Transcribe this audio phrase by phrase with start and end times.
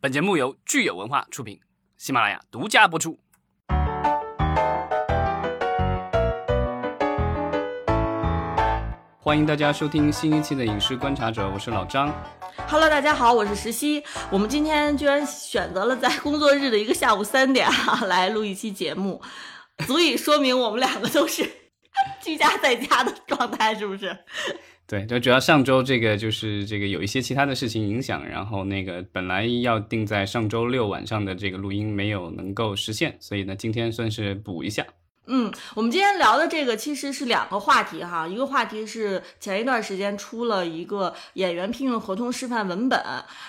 [0.00, 1.58] 本节目由聚友文化出品，
[1.96, 3.18] 喜马拉雅独家播出。
[9.18, 12.14] 欢迎大家收听新一期的《影视观察者》，我是老张。
[12.68, 14.04] Hello，大家好，我是石溪。
[14.30, 19.20] 我们今天居然选择了在工作日的一个下午三点啊来录一期节目，
[19.84, 21.42] 足以说明我们两个都是
[22.22, 24.16] 居家在家的状态，是不是？
[24.88, 34.86] 对，就主要上周这个就是这个有一些其他的事情影响，然后那个本来要定在上周六晚上的这个录音没有能够实现，所以呢今天算是补一下。
[35.30, 42.98] 嗯，我们今天聊的这个其实是两个话题哈，一个话题是前一段时间出了一个演员聘用合同示范文本，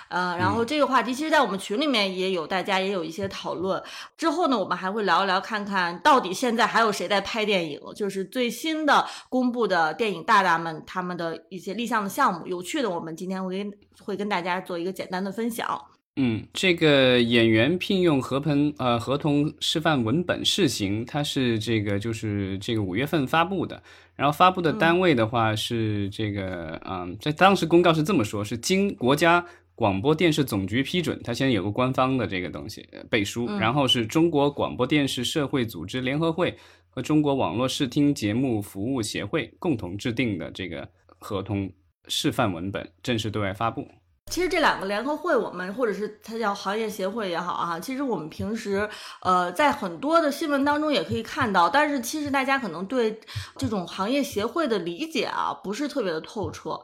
[0.09, 3.81] 呃，然后这个话题其实在我们群里面也有，大家也有一些讨论。
[4.17, 15.79] 之后呢，我们还会聊一聊，看看到底现在还有谁在拍电影，就是最新的公布的电影大大们他们的一些立项的项目，有趣的，我们今天会跟会跟大家做一个简单的分享。
[16.15, 23.81] 嗯，这个演员聘用合同呃合同示范文本试行，它是这个就是这个五月份发布的，
[24.17, 36.57] 然后发布的单位的话是这个嗯，在当时公告是这么说，是经国家广播电视总局批准，它现在有个官方的这个东西呃背书，然后是中国广播电视社会组织联合会
[36.89, 41.71] 和中国网络视听节目服务协会共同制定的这个合同
[42.09, 43.87] 示范文本正式对外发布。
[44.29, 48.87] 其实这两个联合会，我们或者是它叫行业协会也好啊，其实我们平时
[49.21, 53.19] 呃在很多的新闻当中也可以看到，但是其实大家可能对
[53.57, 56.79] 这种行业协会的理解啊不是特别的透彻，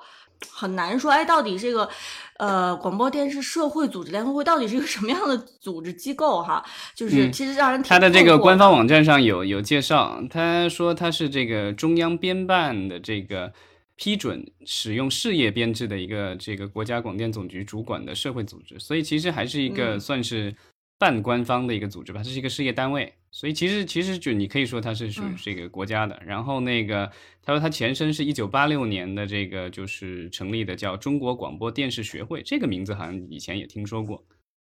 [0.51, 1.87] 很难说哎到底这个
[2.37, 6.65] 呃广播电视社会组织联合会到底是一个什么样的组织机构哈，
[6.95, 13.53] 就是嗯其实让人挺它的这个官方网站上有有介绍，他说他是这个中央编办的这个
[13.97, 20.53] 批准使用事业编制的一个这个国家广电总局主管的社会组织，所以其实还是一个嗯算是
[20.97, 26.21] 半官方的一个组织吧，它是一个事业单位，所以其实其实就你可以说它是属于嗯这个国家的。
[26.25, 27.09] 然后那个
[27.41, 34.23] 他说他前身是一九八六年的这个就是成立的叫中国广播电视学会，这个名字好像以前也听说过。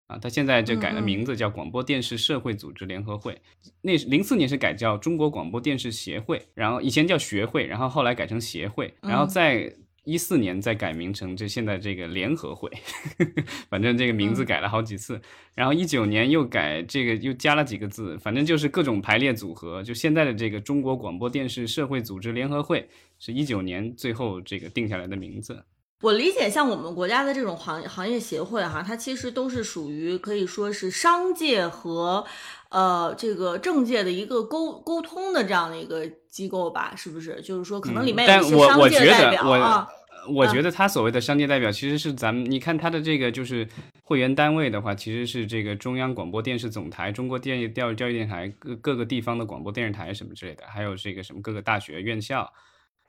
[0.09, 3.39] 啊，它现在就改了名字，叫广播电视社会组织联合会。
[3.81, 9.71] 那零四年是改叫中国广播电视协会，然后以前叫学会，然后后来改成协会，然后嗯在
[10.05, 12.71] 一四年再改名成这现在这个联合会，
[13.69, 15.21] 反正这个名字嗯改了好几次。
[15.53, 19.83] 然后一九年又改这个又加了几个字，反正就是各种排列组合。
[19.83, 25.63] 就现在的这个中国广播电视社会组织联合会是一九年最后这个定下来的名字。
[26.01, 32.25] 我理解，像我们国家的这种行行业协会哈，它其实都是属于可以说是商界和
[32.69, 37.41] 呃这个政界的一个沟沟通的这样的一个机构吧，是不是？
[37.41, 39.87] 就是说，可能里面有一些商界的代表啊。
[40.27, 43.67] 我觉得他所谓的商界代表，其实是咱们你看他的这个就是
[44.03, 52.51] 会员单位的话，其实是这个中央广播电视总台、中国电教育教育电台各各个地方的广播电视台什么之类的，还有这个什么各个大学院校，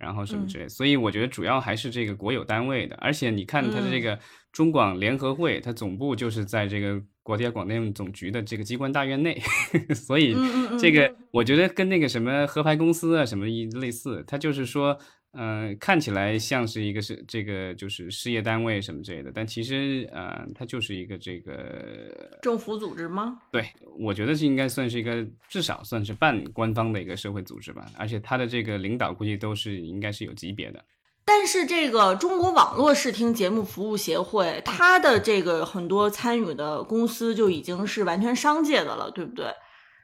[0.00, 0.66] 然后什么之类。
[0.68, 4.18] 所以我觉得主要还是这个国有单位的，而且你看它的这个
[4.50, 9.40] 中广联合会，它总部就是在这个国家广电总局的这个机关大院内，
[9.94, 10.34] 所以
[10.80, 14.98] 这个我觉得跟那个什么合牌公司啊什么一类似，它就是说。
[15.32, 23.38] 嗯、看起来像是一个是这个就是事业单位什么之类的，但其实呃，它就是一个这个，政府组织吗？
[23.52, 23.64] 对
[23.98, 30.84] 我觉得是应该算是一个至少算是半官方的一个社会组织吧，而且它的这个领导估计都是应该是有级别的。
[31.24, 39.46] 但是这个中国网络视听节目服务协会，它的这个很多参与的公司就已经是完全商界的了，对不对？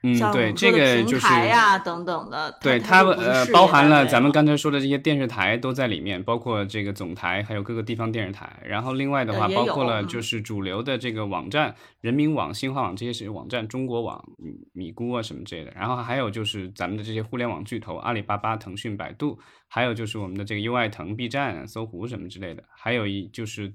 [0.06, 8.62] 嗯，对，这个就是台呀、等等的，对它它呃包含了咱们刚才说的这些电视台都在里面，包括这个总台，还有各个地方电视台。
[8.64, 15.72] 然后另外的话，包括了嗯就是主流的这个网站，人民网、新华网这些是网站，中国网、米米咕啊什么之类的。
[15.74, 22.62] 然后还有就是咱们的这些互联网巨头，阿里巴巴、腾讯、百度，还有就是我们的这个优爱腾、B 站、搜狐什么之类的。
[22.70, 23.72] 还有一就是。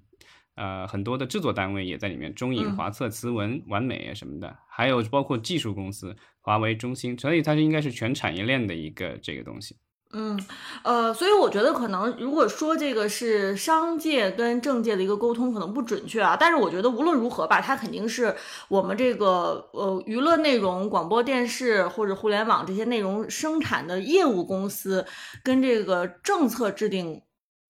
[0.55, 9.77] 呃，很多的制作单位也在里面，中影、嗯华策、慈文、完美啊什么的，还有包括技术公司，华为、中兴，所以它是应该是全产业链的一个这个东西。
[10.13, 10.37] 嗯，
[10.83, 16.35] 呃，所以我觉得可能如果说这个是商界跟政界的一个沟通，可能不准确啊。
[16.37, 18.35] 但是我觉得无论如何吧，它肯定是
[18.67, 25.05] 我们这个呃娱乐内容、广播电视或者互联网这些内容生产的业务公司
[25.41, 27.21] 跟这个政策制定。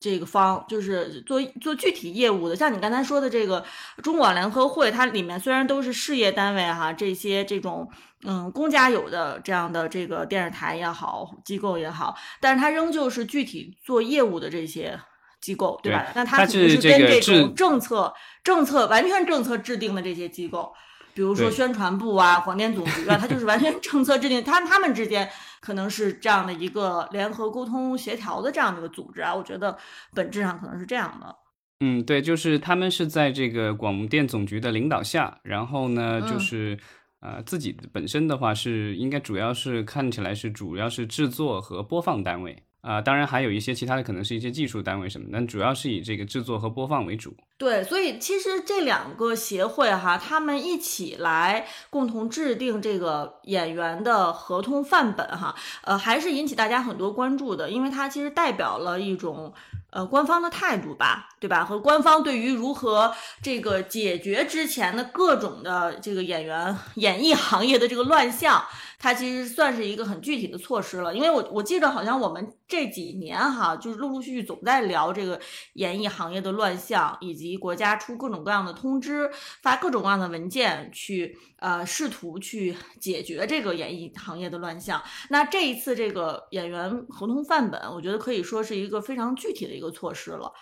[0.02, 3.64] 这个方就是做做具体业务的，像你刚才说的这个
[4.02, 7.88] 中广联合会，它里面虽然都是事业单位哈，这些这种
[8.24, 15.00] 嗯公家有的这样的这个电视台也好，机构也好，但是它仍旧是具体做业务的这些
[15.40, 16.08] 机构，对吧？
[16.16, 18.12] 那它肯定是跟这种政策、
[18.44, 20.74] 政策完全政策制定的这些机构，
[21.14, 25.30] 比如说宣传部啊、广电总局啊，它就是完全政策制定，它他们之间
[25.62, 29.34] 可能是这样的一个联合沟通协调的这样的一个组织啊。
[29.34, 29.78] 我觉得
[30.14, 31.34] 本质上可能是这样的。
[31.80, 36.80] 嗯，对，就是他们是在这个广电总局的领导下，然后呢，就嗯是
[37.22, 47.34] 呃自己本身的话是应该主要是看起来是主要是制作和播放单位啊、当然还有一些其他的可能是一些技术单位什么，但主要是以这个制作和播放为主。
[47.58, 59.54] 对，所以其实这两个协会哈，他们一起来共同制定这个演员的合同范本哈，呃，还是引起大家很多关注的，因为它其实代表了一种
[59.92, 61.64] 呃官方的态度吧，对吧？
[61.64, 63.14] 和官方对于如何
[63.44, 68.66] 这个解决之前的各种的这个演员演艺行业的这个乱象，
[69.02, 71.16] 它其实算是一个很具体的措施了。
[71.16, 75.42] 因为我我记得好像我们这几年哈，就是陆陆续续总在聊这个
[75.74, 79.28] 演艺行业的乱象，以及国家出各种各样的通知，
[79.64, 85.02] 发各种各样的文件去呃试图去解决这个演艺行业的乱象。
[85.32, 90.54] 那这一次这个演员合同范本，我觉得可以说是一个非常具体的一个措施了。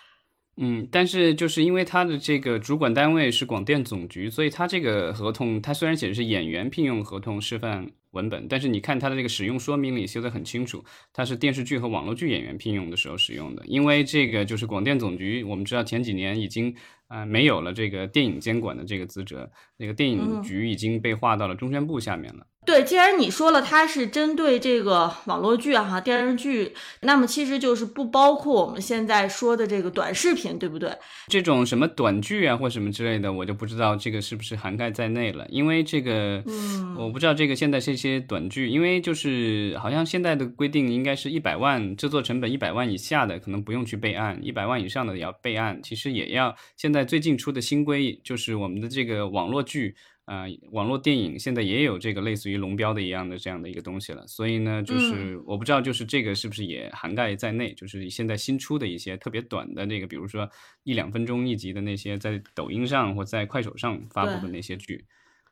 [0.56, 13.62] 嗯，但是就是因为它的这个主管单位是广电总局，所以它这个合同，它虽然写的是演员聘用合同示范文本，但是你看它的这个使用说明里写的很清楚，它是电视剧和网络剧演员聘用的时候使用的。
[13.66, 16.74] 因为这个就是广电总局，我们知道前几年已经
[17.08, 22.46] 啊、呃没有了这个电影监管的这个资责，那个电影局已经被划到了中宣部下面了。
[22.66, 30.92] 对，既然你说了它是针对这个网络剧啊、哈电视剧，那么其实就是不包括我们现在说的这个短视频，对不对？
[31.28, 45.80] 这种什么短剧啊或什么之类的，我就不知道这个是不是涵盖在内了，因为这个，嗯我不知道这个现在这些短剧，因为就是好像现在的规定应该是一百万制作成本一百万以下的可能不用去备案，一百万以上的也要备案。
[45.82, 49.94] 其实也要现在最近出的新规就是我们的这个网络剧。
[50.26, 57.74] 啊、网络电影现在也有这个类似于龙标的一样的这样的一个东西了，所以呢，就是我不知道，就是这个是不是也涵盖在内？
[57.74, 60.48] 就是现在新出的一些特别短的那个，比如说
[60.84, 65.04] 一两分钟一集的那些，在抖音上或在快手上发布的那些剧，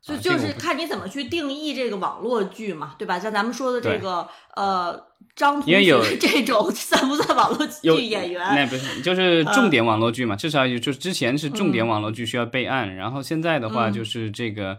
[0.02, 3.18] 就就是看你怎么去定义这个网络剧嘛，对吧？
[3.18, 4.98] 像咱们说的这个呃
[5.34, 8.40] 张同因为有学 这种算不算网络剧演员？
[8.54, 10.36] 那不是就是呃重点网络剧嘛？
[10.36, 14.78] 至少也就是之前是重点网络剧需要备案，然后现在的话嗯就是这个。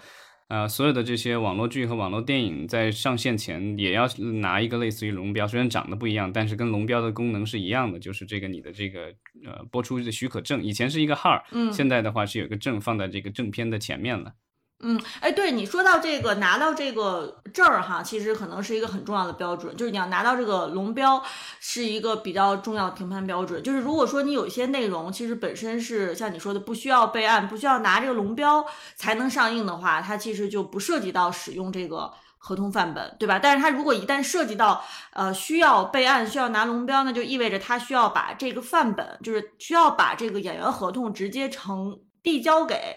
[0.52, 4.08] 呃，所有的这些网络剧和网络电影在上线前也要
[4.42, 9.14] 拿一个类似于龙标，虽然长得不一样，但是跟龙标的功能是一样的，就是这个你的这个
[9.46, 14.34] 呃播出的许可证，以前是一个号，嗯现在的话是有一个证放在这个正片的前面了。
[14.82, 21.22] 嗯，哎，对你说到这个拿到这个证儿哈，其实可能是一个很重要的标准，就是你要拿到这个龙标
[21.60, 23.62] 是一个比较重要的评判标准。
[23.62, 28.66] 就是如果说你有一些内容其实本身是像你说的不需要备案，不需要拿这个龙标
[28.96, 32.12] 才能上映的话，它其实就不涉及到使用这个。
[32.42, 33.38] 合同范本，对吧？
[33.38, 42.96] 但是它如果一旦涉及到呃需要备案、需要拿龙标，那就意味着它需要把这个范本，就是需要把这个演员合同直接呈递交给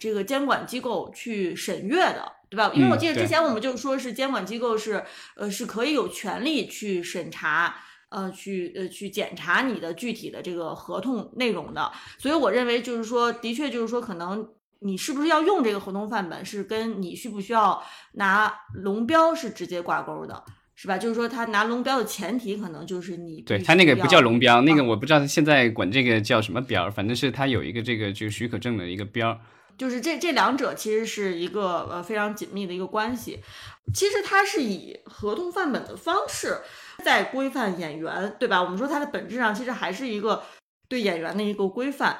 [0.00, 2.72] 这个监管机构去审阅的，对吧？
[2.74, 5.04] 因为我记得之前我们就说是监管机构是
[5.36, 7.76] 呃是可以有权利去审查。
[8.12, 14.48] 呃，去呃去检查你的具体的这个合同内容的，所以我认为就是说，的确就是说，可能
[14.80, 17.80] 你是不是要用这个合同范本，是跟你需不需要
[18.14, 20.42] 拿龙标是直接挂钩的，
[20.74, 20.98] 是吧？
[20.98, 29.38] 就是说，他拿龙标的前提可能就是你对他那个不叫龙标，那个啊我不知道他现在管这个叫什么标儿，反正是他有一个这个就是许可证的一个标儿。
[29.80, 33.38] 就是这这两者其实是一个呃非常紧密的一个关系。
[33.94, 36.58] 其实它是以合同范本的方式
[37.02, 38.62] 在规范演员，对吧？
[38.62, 40.42] 我们说它的本质上其实还是一个
[40.86, 42.14] 对演员的一个规范。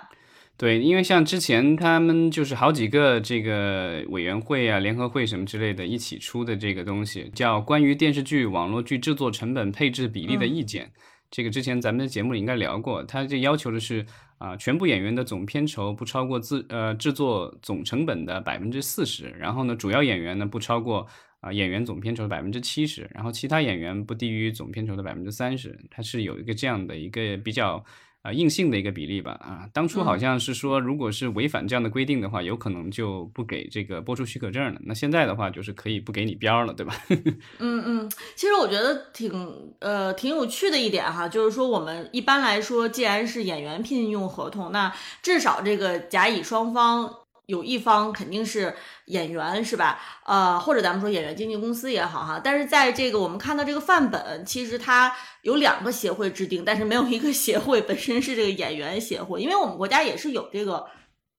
[0.56, 10.86] 对，因为像之前他们就是好几个这个委员会啊、联合会什么之类的，一起出的这个东西，叫《关于电视剧、网络剧制作成本配置比例的意见》。
[11.30, 14.04] 这个之前咱们的节目里应该聊过，它这要求的是
[14.40, 21.06] 啊、全部演员的总片酬不超过制呃制作总成本的百分之四十，然后呢，主要演员呢不超过
[21.40, 27.84] 啊、演员总片酬的百分之七十，然后其他演员不低于总片酬的百分之三十，它是有一个这样的一个比较。
[28.22, 34.80] 啊，硬性的一个比例吧，啊，当初好嗯像是说，如果是违反这样的规定的话，有可能就不给这个播出许可证了。
[34.84, 36.94] 那现在的话，就是可以不给你标儿了，对吧？
[37.60, 47.10] 嗯嗯，其实我觉得挺呃挺有趣的一点哈，就是说我们一般来说，既然是演员聘用合同，那至少这个甲乙双方
[47.50, 48.72] 有一方肯定是
[49.06, 50.00] 演员，是吧？
[50.24, 52.40] 呃，或者咱们说演员经纪公司也好哈。
[52.42, 60.86] 但是在这个我们看到这个范本，其实它有两个协会制定，但是没有一个协会本身是这个演员协会，因为我们国家也是有这个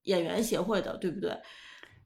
[0.03, 1.31] 演员协会的，对不对？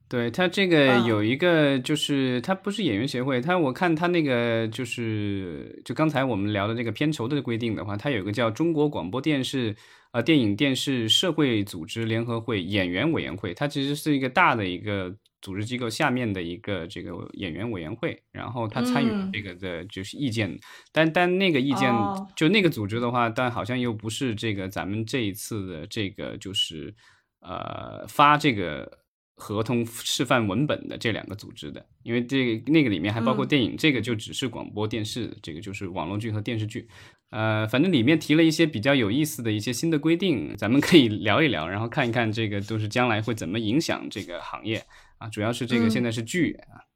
[0.08, 9.74] 对他这个有一个，就是他不是演员协会，他我看他那个就是就刚才我们聊的这个片酬的规定的话，他有个叫中国广播电视
[10.16, 20.58] 呃电影电视社会组织联合会演员委员会，它其实是一个大的一个组织机构下面的一个这个演员委员会，然后他参与这个的就是意见，
[20.90, 21.92] 但但那个意见
[22.34, 26.94] 就那个组织的话，但好像又不是这个咱们这一次的这个就是
[27.40, 28.90] 呃发这个。
[29.36, 36.88] 合同示范文本的这两个组织的，因为这那个里面还包括电影，这个就只是广播电视，这个就是网络剧和电视剧。
[37.30, 44.84] 呃，反正里面提了一些比较有意思的一些新的规定，咱们可以聊一聊，然后看一看这个都是将来会怎么影响这个行业
[45.18, 45.28] 啊。
[45.28, 46.86] 主要是这个现在是剧啊。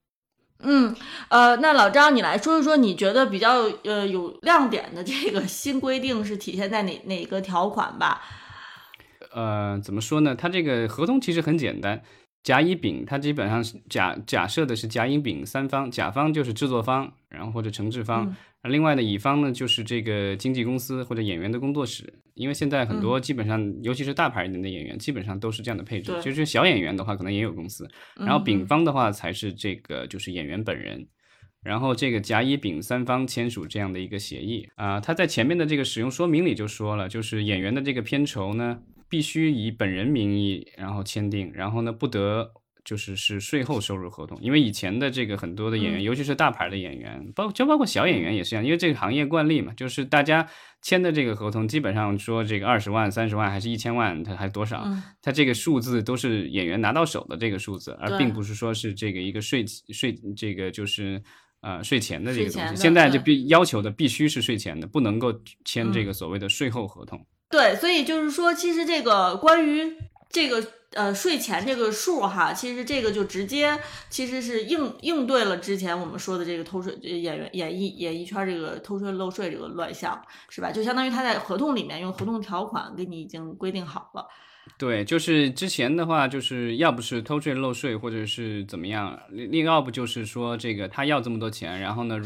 [0.61, 0.95] 嗯，
[1.29, 8.23] 呃，那老张你来说一说，你觉得比较呃有亮点的这个新规定是体现在哪哪个条款吧？
[9.33, 10.35] 呃，怎么说呢？
[10.35, 12.03] 它这个合同其实很简单。
[12.43, 22.13] 甲乙丙，它基本上是假假设的是甲乙丙三方，甲方就是制作方，然后或者承制方，另外的乙方呢就是这个经纪公司或者演员的工作室。
[22.35, 26.19] 因为现在很多基本上，尤其是大牌一点的演员，基本上都是这样的配置。
[26.23, 27.87] 就是小演员的话，可能也有公司。
[28.17, 31.07] 然后丙方的话才是这个就是演员本人，
[31.63, 34.99] 然后这个甲乙丙三方签署这样的一个协议啊。
[34.99, 38.79] 他在前面的这个使用说明里就说了，就是演员的这个片酬呢。
[39.11, 42.53] 必须以本人名义，然后签订，然后呢，不得
[42.85, 50.49] 就是是税后收入合同，因为以前的这个很多的演员，尤其是大牌的演员，包就包括小演员也是一样，因为这个行业惯例嘛，就是大家
[50.81, 54.87] 签的这个合同，基本上说这个二十万、三十万还是一千万，它还多少，
[55.21, 61.23] 它这个数字都是演员拿到手的这个数字，而并不是说是这个一个税税这个就是
[61.61, 67.27] 呃税前的这个东西，现在就必要求的必须是税前的，不能够签这个所谓的税后合同。
[67.51, 69.97] 对，所以就是说，其实这个关于
[70.31, 73.77] 这个呃税前这个数哈，其实这个就直接
[74.09, 80.71] 其实是应应对了之前我们说的这个偷税演员演艺演艺圈这个偷税漏税这个乱象，是吧？
[80.71, 84.29] 就相当于他在合同里面用合同条款给你已经规定好了。
[84.81, 92.19] 对，就是之前的话，就是要不是偷税漏税，或者是怎么样，另要不就是说这个他要这么多钱，然后呢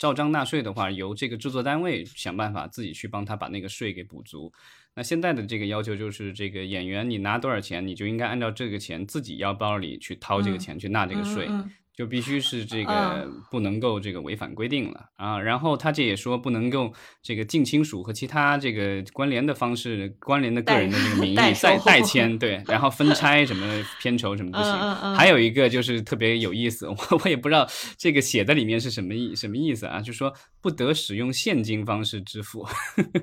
[0.00, 4.52] 照章纳税的话，由这个制作单位想办法自己去帮他把那个税给补足。
[4.96, 11.48] 那现在的这个要求就是，这个演员你拿多少钱，你就应该按照这个钱自己腰包里去掏这个钱去纳这个税。
[11.94, 16.90] 就必须是这个不能够这个违反规定了啊，然后他这也说不能够
[17.22, 21.52] 这个近亲属和其他这个关联的方式关联的个人的这个名义代
[21.84, 23.66] 代签对， 然后分拆什么
[24.00, 25.14] 片酬什么不行。
[25.14, 27.68] 还有一个就是特别有意思， 我我也不知道
[27.98, 30.32] 这个写在里面是什么意什么意思啊，就说
[30.62, 32.66] 不得使用现金方式支付。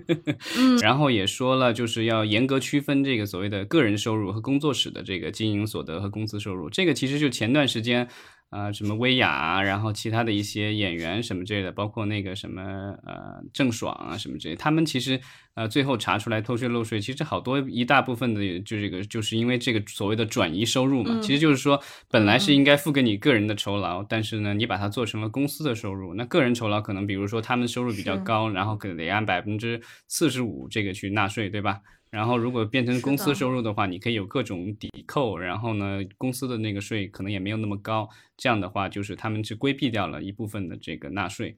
[0.80, 6.70] 然后也说了就是要严格区分这个所谓的个人收入和工作室的这个经营所得和工资收入。
[6.70, 8.08] 这个其实就前段时间。
[8.50, 12.62] 啊，什么薇娅啊，然后其他的一些演员什么之类的，包括那个什么
[13.06, 15.20] 呃郑爽啊什么之类，他们其实
[15.54, 21.80] 呃最后查出来偷税漏税，其实好多一大部分的就这个就是因为这个所谓的转移收入嘛，其实就是说
[22.10, 31.82] 本来是应该付给你个人的酬劳，但是呢你把它做成了公司的收入，那个人酬劳可能比如说他们收入比较高，然后可能得按百分之四十五这个去纳税，对吧？
[32.12, 35.38] 然后，如果变成公司收入的话，你可以有各种抵扣。
[35.38, 38.10] 然后呢，公司的那个税可能也没有那么高。
[38.36, 41.58] 这样的话，就是他们是规避掉了一部分的这个纳税。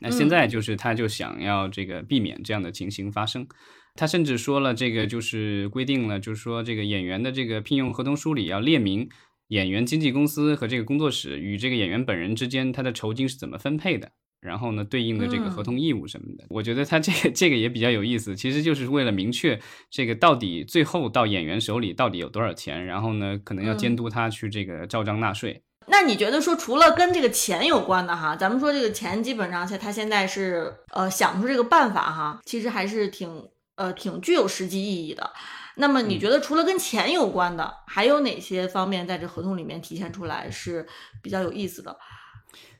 [0.00, 3.46] 那现在就是他就想要这个避免这样的情形发生。
[3.94, 9.08] 他甚至说了，这个就是规定了，就是说这个演员的这个聘用合同书里要列明
[9.48, 14.12] 演员经纪公司和这个工作室与这个演员本人之间他的酬金是怎么分配的。
[14.40, 19.58] 然后呢，对应的这个合同义务什么的，我觉得他这个 这个也比较有意思，其实就是为了明确
[19.90, 25.62] 这个到底最后到演员手里到底有多少钱，然后呢，可能要监督他去这个照章纳税。
[25.88, 35.30] 那你觉得说，除了跟这个钱有关的哈，咱们说这个钱基本上，他现在是呃想出这个办法哈，其实还是挺呃挺具有实际意义的。
[35.76, 40.84] 那么你觉得除了跟钱有关的，还有哪些方面在这合同里面体现出来是
[41.22, 41.96] 比较有意思的？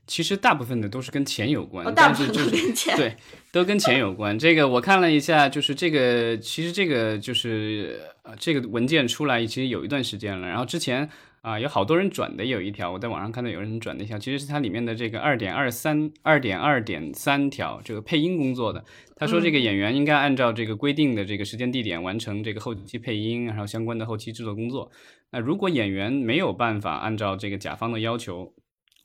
[0.06, 3.16] 其实大部分的都是跟钱有关，但是就是对，
[3.50, 4.38] 都跟钱有关。
[4.38, 10.46] 这个我看了一下，就是这个，其实这个就是呃，这个文件出来其实有一段时间了。
[10.46, 11.08] 然后之前
[11.40, 18.84] 啊，有好多人转的有一条，我在网上看到有人转的一条，其实是它里面的这个二点二三二点二点三条这个配音工作的。
[19.16, 24.90] 他说这个演员应该按照这个规定的这个时间地点完成这个后期配音，然后相关的后期制作工作。
[25.32, 28.52] 那如果演员没有办法按照这个甲方的要求，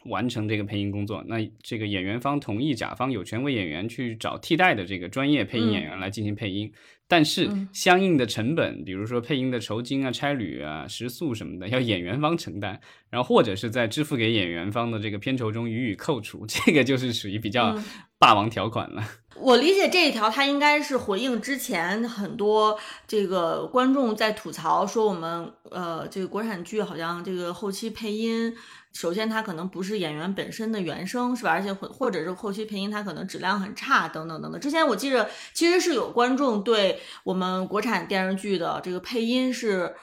[0.06, 6.72] 完成这个配音工作，那这个演员方同意甲方有权为演员去找替代的这个专业配音演员来进行配音，
[7.08, 12.80] 但是相应的成本，比如说配音的酬金啊、差旅啊、食宿什么的，要演员方承担，
[13.10, 17.78] 然后或者是在支付给演员方的这个片酬中予以扣除，这个就是属于比较
[18.18, 19.04] 霸王条款了。
[19.36, 22.78] 我理解这一条，它应该是回应之前很多
[23.08, 28.56] 这个观众在吐槽说我们呃这个国产剧好像这个后期配音。
[28.94, 31.52] 首先，它可能不是演员本身的原声，是吧？
[31.52, 34.60] 而且或或者是后期配音，它可能质量很差，等等等等。
[34.60, 39.96] 之前我记着，其实是有观众对我们国产电视剧的这个配音是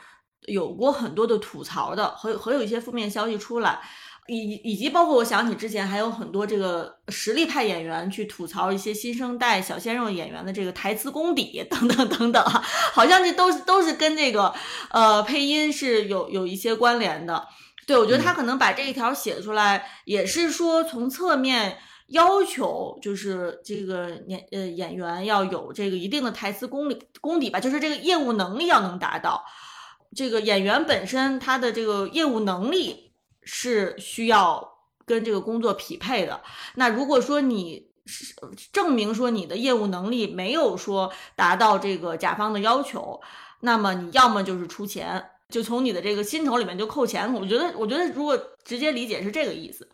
[0.46, 3.78] 有过很多的吐槽的，和和有一些负面消息出来，
[4.26, 12.42] 以以及包括我想起之前还有很多这个实力派演员去吐槽一些新生代小鲜肉演员的这个台词功底 等等等等，
[12.94, 14.54] 好像这都是都是跟这个
[14.90, 17.46] 呃配音是有有一些关联的。
[17.88, 21.78] 对，我觉得他可能把这一条写出来，也是说从侧面
[22.08, 29.42] 要求，就是这个演呃演员要有这个一定的台词功力功底吧，就是这个业务能力要能达到。
[30.14, 34.70] 这个演员本身他的这个业务能力是需要
[35.06, 36.42] 跟这个工作匹配的。
[36.74, 38.34] 那如果说你是
[38.70, 43.18] 证明说你的业务能力没有说达到这个甲方的要求，
[43.60, 45.30] 那么你要么就是出钱。
[45.52, 49.88] 就从你的这个薪酬里面就扣钱，我觉得，我觉得如果直接理解是这个意思。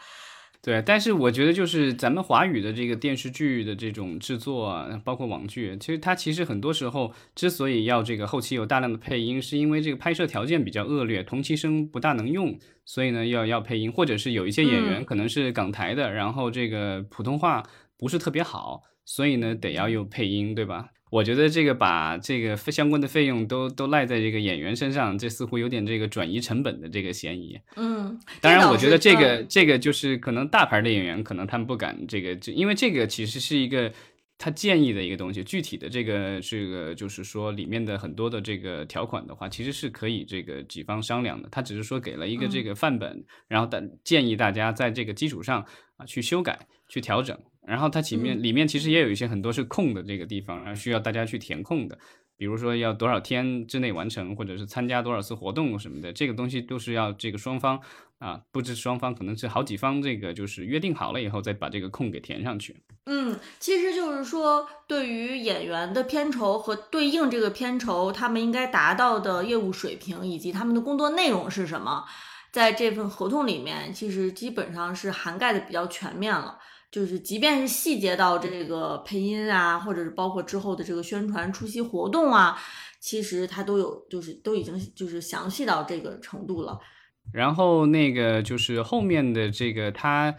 [0.61, 17.63] 对，但是我觉得就是咱们华语的这个电视剧的这种制作，包括网剧，其实它其实很多时候之所以要这个后期有大量的配音，是因为这个拍摄条件比较恶劣，同期声不大能用，所以呢要要配音，或者是有一些演员可能是港台的，然后这个普通话
[17.99, 20.89] 不是特别好，所以呢得要有配音，对吧？
[21.15, 27.57] 我觉得这个把这个相关的费用都都赖在这个演员身上，这似乎有点这个转移成本的这个嫌疑。
[27.77, 33.93] 嗯，当然，我觉得这个这个就是可能大牌的演员可能他们不敢这个，就因为这个其实是一个
[34.37, 41.49] 他建议的一个东西，具体的这个这个就是说里面的很多的这个条款的话，其实是可以这个几方商量的。
[41.51, 45.65] 他只是说给了一个这个范本，然后但建议大家在这个基础上
[45.97, 47.39] 啊去修改、去调整。
[47.67, 51.99] 然后它前面里面其实也有一些很多是空的这个地方，然后需要大家去填空的，
[52.37, 57.81] 比如说要多少天之内完成，或者是参加多少次活动什么的，这个东西都是要这个双方
[58.19, 62.83] 啊，不止双方，可能是好几方这个就是约定好了以后再把这个空给填上去。
[63.07, 72.05] 嗯，其实就是说对于演员的片酬和对应这个片酬，他们应该达到的业务水平以及他们的工作内容是什么，
[72.51, 76.59] 在这份合同里面其实基本上是涵盖的比较全面了。
[76.95, 82.57] 就是，即便是细节到这个配音啊，或者是包括之后的这个宣传、出席活动啊，
[83.01, 86.79] 其实它都有，就是都已经就是详细到这个程度了。
[87.33, 90.33] 然后那个就是后面的这个，他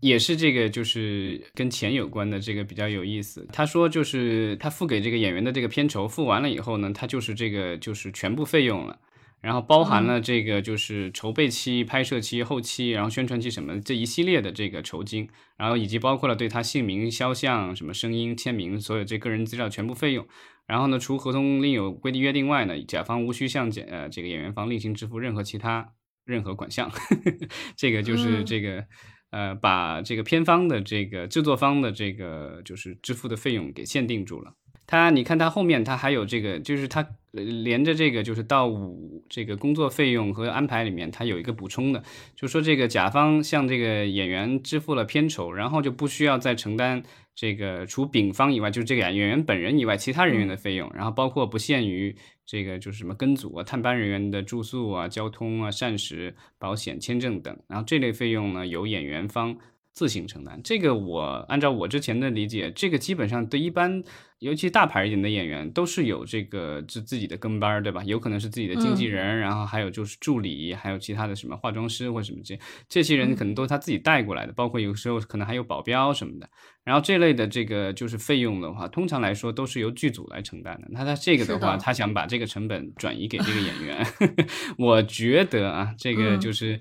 [0.00, 3.46] 也是这个，就是跟钱有关的这个比较有意思。
[3.52, 8.98] 他说，就是他付给这个演员的这个片酬付完了以后呢，他就是这个就是全部费用了。
[9.42, 15.28] 然后包含了这个就是筹备期、拍摄期、后期，然后宣传期什么这一系列的这个酬金，
[15.58, 20.24] 然后以及包括了对他姓名、肖像、什么声音、签名，所有这个人资料全部费用。
[20.64, 25.92] 然后呢，除合同另有规定约定外呢，甲方无需向检呃这个演员方另行支付任何其他
[26.24, 26.88] 任何款项。
[27.76, 28.86] 这个就是这个
[29.32, 34.54] 呃把这个片方的这个制作方的这个就是支付的费用给限定住了。
[34.92, 37.06] 他你看他后面他还有这个就是他。
[37.34, 42.02] 连着这个就是到五这个工作费用和安排里面，它有一个补充的，
[42.36, 47.02] 就说这个甲方向这个演员支付了片酬，然后就不需要再承担
[47.34, 59.56] 这个除丙方以外，就是这个演员本人以外其他人员的费用，然后包括不限于这个就是什么跟组啊、探班人员的住宿啊、交通啊、膳食、保险、签证等，然后这类费用呢由演员方
[59.92, 60.60] 自行承担。
[60.62, 64.02] 这个我按照我之前的理解，这个基本上对一般。
[64.42, 68.02] 尤其大牌一点的演员都是有这个自自己的跟班，对吧？
[68.02, 76.50] 有可能是自己的经纪人，然后还有就是助理，还有其他的什么化妆师或什么这这些人可能都是他自己带过来的，包括有时候可能还有保镖什么的。
[76.82, 80.88] 然后这类的这个就是费用的话，通常来说都是由剧组来承担的。
[80.90, 84.04] 那他这个的话，他想把这个成本转移给这个演员，
[84.76, 86.80] 我觉得啊，这个就是嗯，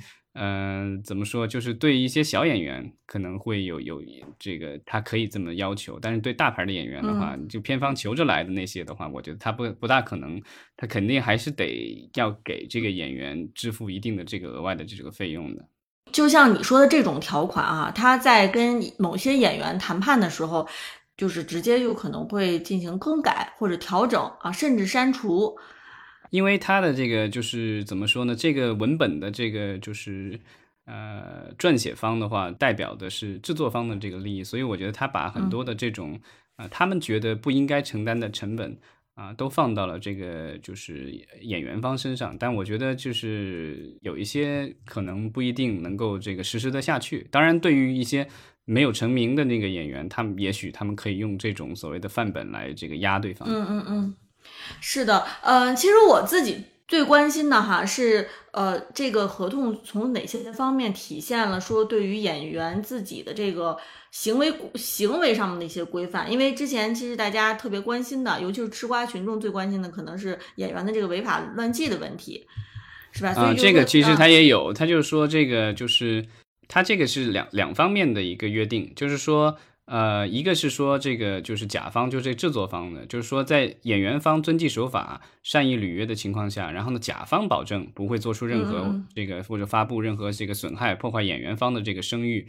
[1.03, 1.45] 怎么说？
[1.45, 4.01] 就是对一些小演员可能会有有
[4.39, 10.41] 这个，他可以这么要求，但是对大牌的演员的话，就片方求着来的那些的话，我觉得他不不大可能，
[10.77, 15.65] 他肯定还是得要给这个演员支付一定的这个额外的这个费用的。
[16.13, 20.67] 就像你说的这种条款啊，他在跟某些演员谈判的时候，
[21.17, 25.57] 就是直接有可能会进行更改或者调整啊，甚至删除。
[26.31, 28.35] 因为他的这个就是怎么说呢？
[28.35, 30.39] 这个文本的这个就是
[30.85, 36.19] 呃撰写方的话，代表的是制作方的这个利益，所以我觉得他把很多的这种
[36.55, 38.75] 啊他们觉得不应该承担的成本
[39.13, 42.35] 啊，都放到了这个就是演员方身上。
[42.39, 47.27] 但我觉得就是有一些可能不一定能够这个实施的下去。
[47.29, 48.25] 当然，对于一些
[48.63, 53.45] 没有成名的那个演员，他们也许他们可以用这种所谓的范本来这个压对方。
[53.49, 54.15] 嗯嗯嗯。
[54.79, 63.77] 是的，呃，其实我自己最关心的哈是，呃，这个合同从哪些方面体现了说对于演员自己的这个
[64.11, 66.31] 行为行为上面的一些规范？
[66.31, 72.45] 因为之前其实大家特别关心的，尤其是吃瓜群众最关心的，可能是演员的这个违法乱纪的问题，
[73.11, 73.29] 是吧？
[73.35, 76.25] 啊，这个其实他也有，他就是说这个就是
[76.67, 79.57] 他这个是两两方面的一个约定，就是说。
[79.91, 92.47] 呃，一个是说这个就是甲方，就这制作方的，就是说在演员方遵纪守法、善意履约的情况下，然后呢，甲方保证不会做出任何这个或者发布任何这个损害、破坏演员方的这个声誉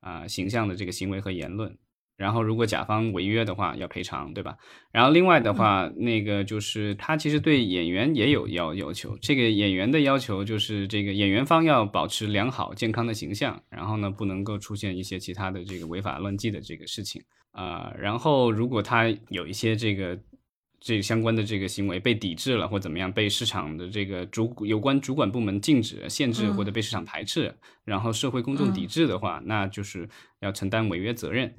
[0.00, 1.78] 啊形象的这个行为和言论。
[2.20, 4.58] 然后，如果甲方违约的话，要赔偿，对吧？
[4.92, 9.16] 然后，另外的话，那个就是他其实对演员也有要要求。
[9.22, 17.90] 这个演员的要求就是，这个演员方要保持良好健康的形象，然后呢，不能够出现一些其他的这个违法乱纪的这个事情啊。
[17.98, 20.18] 然后，如果他有一些这个
[20.78, 30.06] 这相关的这个行为被抵制了，或怎么样，被市场的这个主有关主管部门禁止、限制，或者被市场排斥，然后社会公众抵制的话，那就是
[30.40, 31.54] 要承担违约责任。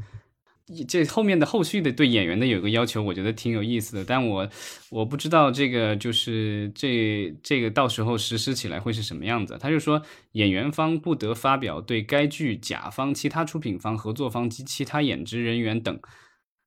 [0.88, 4.50] 这后面的后续的对演员的有个要求，我觉得挺有意思的，但我
[4.89, 9.58] 我不知道这个就是这这个到时候实施起来会是什么样子。
[9.60, 10.02] 他就说，
[10.34, 16.00] 演员方不得发表对该剧甲方、其他出品方、合作方及其他演职人员等。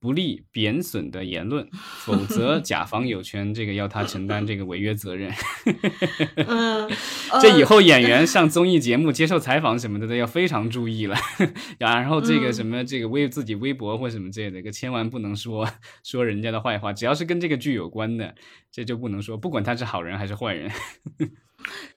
[0.04, 5.32] 不利贬损的言论，否则 甲方有权这个要他承担这个违约责任。
[6.36, 6.86] 嗯，
[7.40, 11.16] 这以后演员上综艺节目接受采访什么的都要非常注意了。
[11.78, 15.66] 然后这个什么这个微自己微博或什么之类的，可千万不能说
[16.02, 16.92] 说人家的坏话。
[16.92, 18.34] 只要是跟这个剧有关的，
[18.70, 20.70] 这就不能说，不管他是好人还是坏人。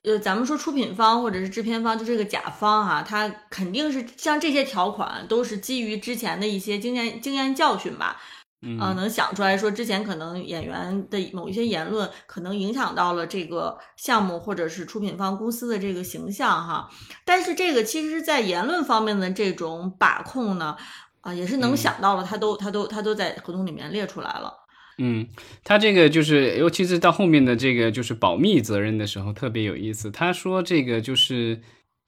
[0.02, 8.16] 呃，咱们说出品方或者是制片方，就这个甲方哈，他肯定是像这些条款都是基于之前的一些经验经验教训吧，
[8.62, 16.88] 嗯，能想出来说之前可能演员的某一些言论可能影响到了这个项目或者是出品方公司的这个形象哈，
[17.24, 20.76] 但是这个其实，在言论方面的这种把控呢，
[21.20, 24.52] 啊，也是能想到了，他都他都他都在合同里面列出来了。
[25.00, 25.28] 嗯，
[25.62, 30.10] 他这个就是，尤其是到后面的这个就是保密责任的时候，特别有意思。
[30.10, 31.60] 他说这个就是，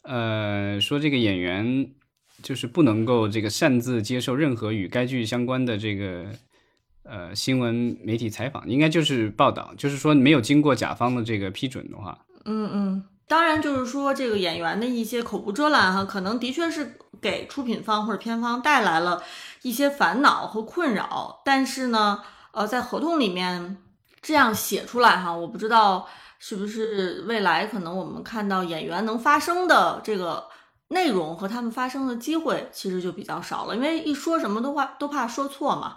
[0.03, 1.89] 呃，说这个演员
[2.43, 6.25] 就是不能够这个擅自接受任何与该剧相关的这个
[7.05, 12.19] 呃新闻媒体采访，应该就是报道，就是说没有经过甲方的这个批准的话。
[12.45, 19.23] 嗯嗯，当然就是说这个演员的一些口无遮拦哈，可能的确是给出品方或者片方带来了
[19.63, 22.21] 一些烦恼和困扰，但是呢。
[22.53, 23.77] 呃，在合同里面
[24.21, 26.09] 这样写出来哈，我不知道
[26.39, 30.45] 是不是未来可能我们看到演员能发声的这个
[30.89, 35.97] 内容和他们发声的机会，其实就比较少了，因为一说什么都怕都怕说错嘛，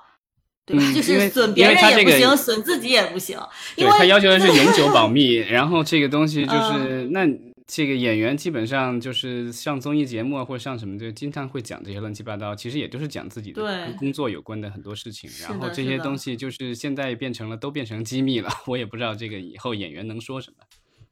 [0.65, 0.83] 对吧？
[0.93, 3.39] 就是损别人也不行，损自己也不行，
[3.75, 7.52] 因为他要求的是永久保密，然后这个东西就是那。
[7.65, 12.53] 这个演员基本上就是上综艺节目啊，或者上什么，就经常会讲这些乱七八糟。
[12.53, 15.29] 其实也就是讲自己的跟工作有关的很多事情。
[15.41, 18.49] 然后这些东西就是现在变成了都变成机密了。
[18.67, 20.57] 我也不知道这个以后演员能说什么。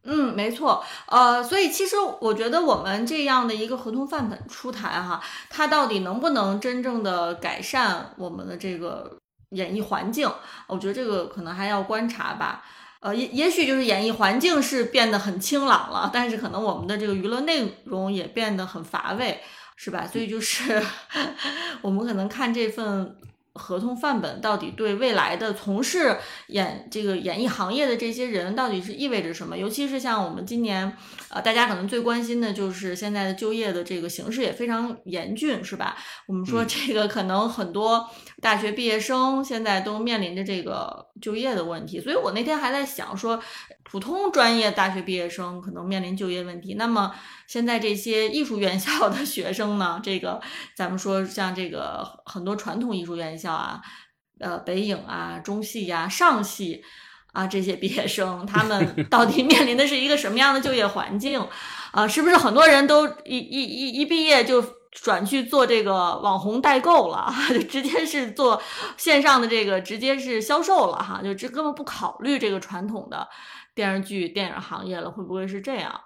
[0.04, 0.84] 嗯，没错。
[1.08, 9.18] 呃，所以其实我觉得我们这样的一个合同范本出台哈，它到底能不能真正的改善我们的这个
[9.52, 10.30] 演艺环境？
[10.68, 12.64] 我觉得这个可能还要观察吧。
[13.02, 19.42] 呃，也也许就是演艺环境是变得很清朗了，但是可能我们的这个娱乐内容也变得很乏味，
[19.76, 20.08] 是吧？
[20.08, 20.82] 所以就是
[21.82, 23.16] 我们可能看这份
[23.54, 29.58] 合同范本到底对未来的从事演这个演艺行业的这些人到底是意味着什么？
[29.58, 30.96] 尤其是像我们今年，
[31.30, 35.98] 呃，大家可能最关心的就是现在的就业的这个形势也非常严峻，是吧？
[36.28, 38.10] 我们说这个可能很多
[38.42, 43.38] 大学毕业生现在都面临着这个就业的问题，所以我那天还在想说，
[43.84, 47.14] 普通专业大学毕业生可能面临就业问题，那么
[47.52, 50.00] 现在这些艺术院校的学生呢？
[50.02, 50.40] 这个
[50.74, 53.52] 咱们说像这个很多传统艺术院校。
[53.52, 53.82] 啊，
[54.40, 56.82] 呃，北影啊，中戏呀，上戏
[57.34, 61.46] 啊，这些毕业生，他们 到底面临的是一个什么样的就业环境
[61.92, 62.08] 啊？
[62.08, 68.64] 是不是很多人都一一一一毕业就转去做这个网红代购了， 就直接是做
[68.96, 73.28] 线上的这个，直接是销售了哈，就这根本不考虑这个传统的
[73.76, 76.02] 电视剧、电影行业了，会不会是这样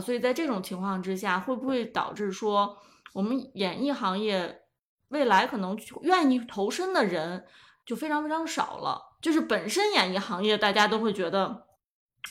[0.00, 2.76] 所以在这种情况之下，会不会导致说
[3.12, 4.62] 我们演艺行业？
[5.10, 7.44] 未来可能愿意投身的人
[7.86, 11.68] 就非常非常少了，就是本身演艺行业大家都会觉得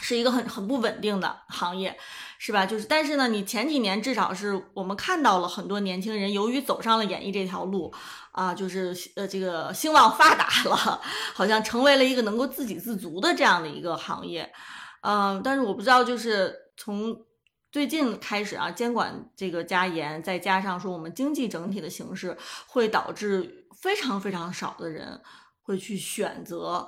[0.02, 1.98] 是一个很很不稳定的行业，
[2.38, 2.66] 是吧？
[2.66, 7.94] 就是但是呢，你前几年至少是我们看到了很多年轻人由于走上了演艺这条路
[8.34, 11.02] 啊，就是呃这个兴旺发达了，
[11.34, 14.52] 好像成为了一个能够自给自足的这样的一个行业，
[15.00, 17.18] 嗯，但是我不知道就是从。
[17.76, 25.20] 最近开始啊，监管这个加严，再加上说我们经济整体的形势，会导致非常非常少的人
[25.62, 26.88] 会去选择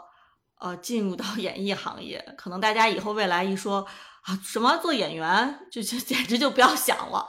[0.61, 2.23] 呃进入到 演艺行业。
[2.37, 3.85] 可能大家以后未来一说
[4.21, 7.27] 啊什么做演员，就就简直就不要想了，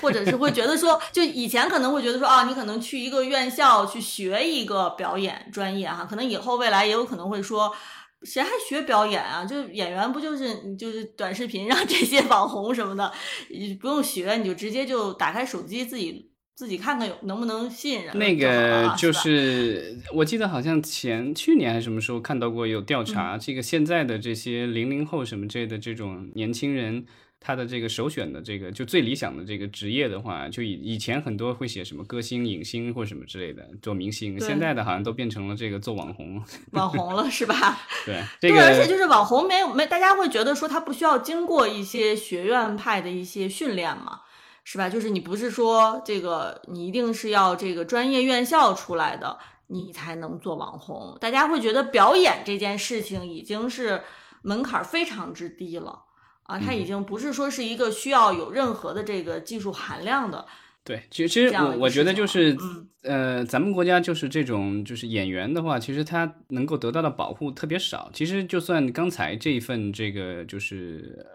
[0.00, 7.76] 或者是会觉得说，就以前可能会觉得说啊，你可能去一个院校去学一个表演专业哈，可能以后未来也有可能会说。
[8.24, 9.44] 谁还学表演啊？
[9.44, 13.12] 就演员不就是你就是短视频让这些网红什么的，
[13.50, 18.18] 你不用学，你就直接就打开手机自己自己看看有能不能吸引人。
[18.18, 27.06] 那个就是我记得好像前去年还是什么时候看到过有调查，这个现在的这些零零后什么之类的这种年轻人。
[27.46, 37.78] 他的这个首选的这个就最理想的这个职业的话，就以以前很多会写什么歌星、影星或什么之类的做明星，现在的好像都变成了这个做网红， 网红了是吧？
[38.06, 44.22] 对，对，而且就是网红没有没，大家会觉得说他不需要经过一些学院派的一些训练嘛，
[44.64, 44.88] 是吧？
[44.88, 54.00] 就是你不是说这个你一定是要这个专业院校出来的，你才能做网红，大家会觉得表演这件事情已经是
[54.40, 56.04] 门槛非常之低了。
[56.44, 60.46] 啊，它已经不是说是一个需要有任何的这个技术含量的。
[60.82, 62.56] 对，其实我我觉得就是，
[63.02, 68.10] 呃，咱们国家就是这种就是演员的话，其实他能够得到的保护特别少。
[68.14, 71.26] 其实就算刚才这一份这个就是。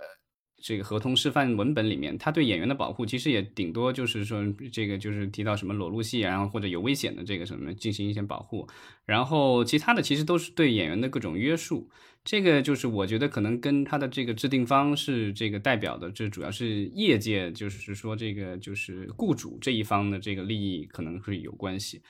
[0.61, 4.43] 这个合同示范文本里面，他对演员的保护其实也顶多就是说，
[4.73, 8.67] 这个就是提到什么裸露戏，然后或者有危险的这个什么进行一些保护，
[9.05, 11.89] 然后其他的其实都是对演员的各种约束。
[12.23, 22.01] 这个就是我觉得可能跟他的这个制定方是这个代表的，这主要是业界，就是说这个就是雇主这一方的这个利益可能是有关系。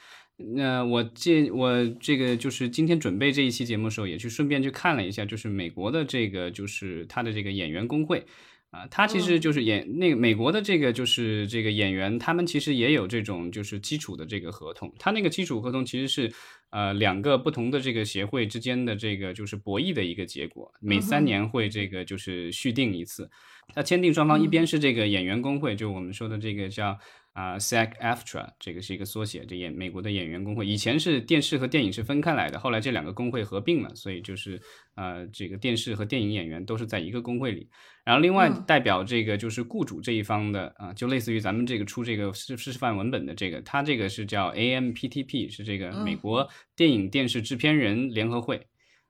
[0.56, 8.26] 那我这我这个就是今天准备这一期节目的时候，也去顺便去看了一下，就是美国的这个就是他的这个演员工会
[8.72, 16.32] 啊，他其实就是演那个美国的这个就是这个演员，他们其实也有这种就是基础的这个合同，他那个基础合同其实是
[16.70, 23.30] 呃两个不同的这个协会之间的这个就是博弈的一个结果，每三年会这个就是续订一次，
[23.74, 26.98] 他签订双方一边是这个演员工会，就我们说的这个叫。
[27.40, 30.68] 啊，SAG-AFTRA 这个是一个缩写，这演美国的演员工会。
[30.68, 34.62] 以前是电视和电影是分开来的，后来这两个工会合并了，所以就是
[34.96, 37.70] 呃，这个电视和电影演员都是在一个工会里。
[38.04, 48.60] 然后另外代表这个就是雇主这一方的啊，就类似于咱们这个出这个示示范文本的这个，它这个是叫 AMPTP，是这个美国电影电视制片人联合会。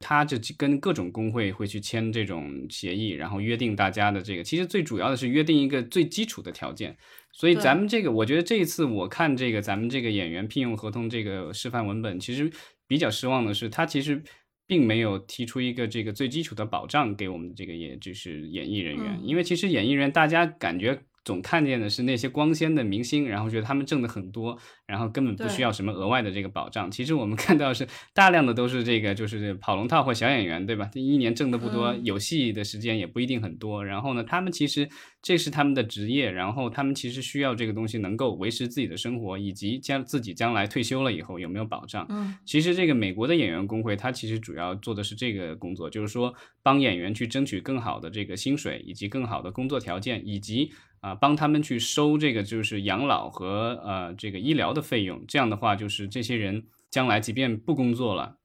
[0.02, 6.96] 他就跟各种工会会去签这种协议，然后约定大家的这个，其实最主要的是约定一个最基础的条件。
[7.40, 12.52] 所以咱们这个，我觉得这一次我看这个咱们这个演员聘用合同这个示范文本，其实
[12.86, 14.22] 比较失望的是，他其实
[14.68, 21.02] 并没有提出一个这个最基础的保障给我们这个也就是演艺人员，因为其实演艺人员大家感觉。
[21.26, 26.90] 总看见的是那些光鲜的明星，然后觉得他们挣的很多，然后根本不需要什么额外的这个保障。
[26.90, 30.90] 其实我们看到是大量的都是这个，就是跑龙套或小演员，对吧？
[30.94, 33.86] 这一年挣的不多，有戏的时间也不一定很多。
[33.86, 34.90] 然后呢，他们其实
[35.22, 42.06] 这是他们的职业，然后他们其实需要这个东西能够维持自己的生活，以及将自己将来退休了以后有没有保障。
[42.10, 50.72] 嗯，其实这个美国的演员工会，它其实主要做的是这个工作，就是说帮演员去争取更好的这个薪水，以及更好的工作条件，以及。
[51.02, 58.36] 啊，帮他们去收这个就是养老和呃这个医疗的费用，这样的话就是这些人将来即便不工作了。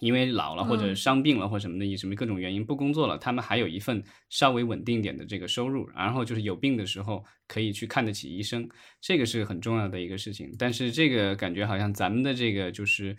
[0.00, 8.66] 因为老了或者伤病了或什么的，以什么各种原因不工作了，他们还有一份稍微稳定点的这个收入，然后就是有病的时候可以去看得起医生，
[8.98, 10.50] 这个是很重要的一个事情。
[10.58, 13.14] 但是这个感觉好像咱们的这个就是，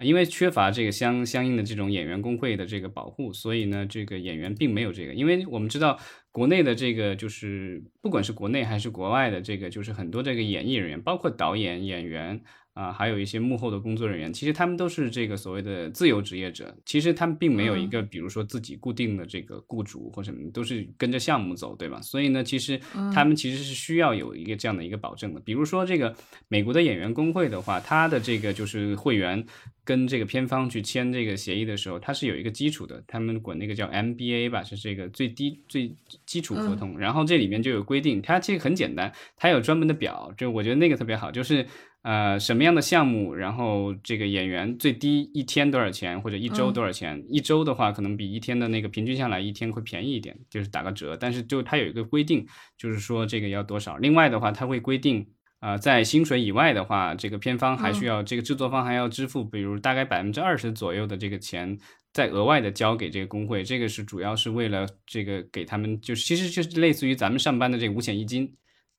[0.00, 5.14] 因为缺乏这个相相应的这种演员工会的这个保护，所以呢，这个演员并没有这个。
[5.14, 5.98] 因为我们知道
[6.32, 12.42] 国内的这个就是不管是国内还是国外的这个就是很多这个演艺人员，包括导演、演员。
[12.80, 16.74] 啊，还有一些幕后的工作人员，其实他们都是这个所谓的自由职业者。
[16.86, 22.00] 其实他们并没有一个，比如说自己固定的这个雇主或什么，都是跟着项目走，对吧？
[22.00, 22.80] 所以呢，其实
[23.12, 25.40] 他们其实是需要有一个这样的一个保证的。
[25.40, 26.16] 比如说这个
[26.48, 29.44] 美国的演员工会的话，他的这个就是会员
[29.84, 36.98] 跟这个片方去签这个协议的时候，他是有一个基础的，他们管那个叫 MBA 吧，是这个最低最基础合同。
[36.98, 41.66] 然后这里面就有规定，它其实很简单，它有专门的表，就我觉得那个特别好，就是。
[42.02, 43.34] 呃，什么样的项目？
[43.34, 47.22] 然后这个演员最低一天多少钱，或者一周多少钱？
[47.28, 51.14] 一周的话，可能比一天的那个平均下来，一天会便宜一点，就是打个折。
[51.14, 52.46] 但是就它有一个规定，
[52.78, 53.98] 就是说这个要多少。
[53.98, 55.26] 另外的话，它会规定，
[55.58, 61.78] 啊，在薪水以外的话，这个片方还需要，这个制作方还要支付，比如大概百分之二十左右的这个钱，
[62.14, 63.62] 再额外的交给这个工会。
[63.62, 68.50] 这个是主要是为了这个给他们，就是其实就是类似于咱们上班的这个五险一金。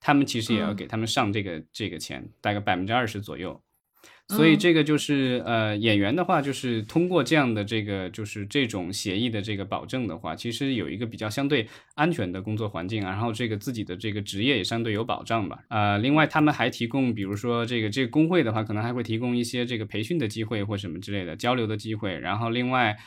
[0.02, 3.62] 他们其实也要给他们上这个这个钱，大概百分之二十左右，
[4.28, 15.60] 所以这个就是呃演员的话，就是通过这样的这个就是这种协议的这个保证的话，其实有一个比较相对安全的工作环境，然后这个自己的这个职业也相对有保障吧。
[15.70, 22.98] 呃，另外他们还提供，比如说这个这个工会的话，可能还会提供一些这个培训的机会或什么之类的交流的机会，然后另外。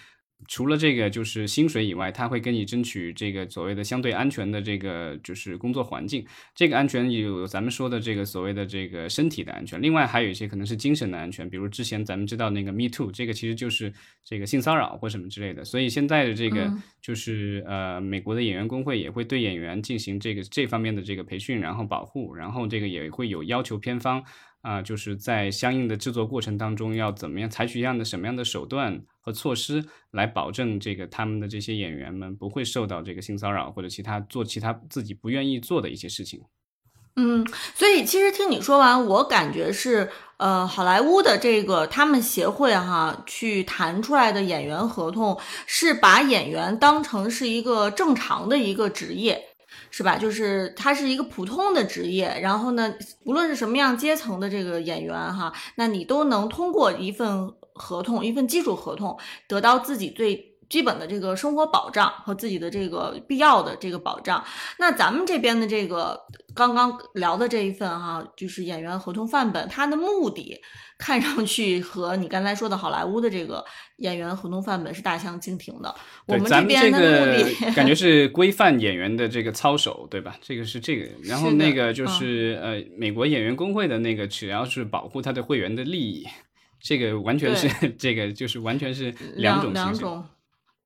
[0.46, 6.22] 除了这个就是薪水以外，他会跟你争取这个所谓的相对安全的这个就是工作环境。
[6.54, 11.48] 这个安全有咱们说的这个所谓的这个身体的安全，另外还有一些可能是精神的安全。
[11.48, 13.90] 比如之前咱们知道那个 Me Too，这个其实就是
[14.22, 15.64] 这个性骚扰或什么之类的。
[15.64, 16.70] 所以现在的这个
[17.00, 24.22] 就是呃，美国的演员工会也会对演员进行这个这方面的这个培训，然后保护，然后这个也会有要求片方。
[24.64, 36.40] 啊，就是在相应的制作过程当中，要怎么样采取一样的什么样的手段和措施，来保证这个他们的这些演员们不会受到这个性骚扰或者其他做其他自己不愿意做的一些事情。
[37.16, 49.53] 嗯，所以其实听你说完，我感觉是，呃，好莱坞的这个他们协会哈，去谈出来的演员合同，是把演员当成是一个正常的一个职业。
[49.96, 50.18] 是吧？
[50.18, 64.42] 就是他是一个普通的职业，然后呢，无论是什么样阶层的这个演员哈，那你都能通过一份合同，一份基础合同，得到自己最基本的这个生活保障和自己的这个必要的这个保障。
[64.80, 66.18] 那咱们这边的这个
[66.52, 70.60] 刚刚聊的这一份哈，就是演员合同范本，它的目的。
[70.96, 73.62] 看上去和你刚才说的好莱坞的这个
[73.96, 75.92] 演员合同范本是大相径庭的。
[76.26, 80.36] 我们这边的目的感觉是规范演员的这个操守，对吧？
[80.40, 86.24] 这个是这个， 然后那个就是呃，美国演员工会的那个，只要是保护他的会员的利益，
[86.80, 90.24] 这个完全是这个就是完全是两种两种。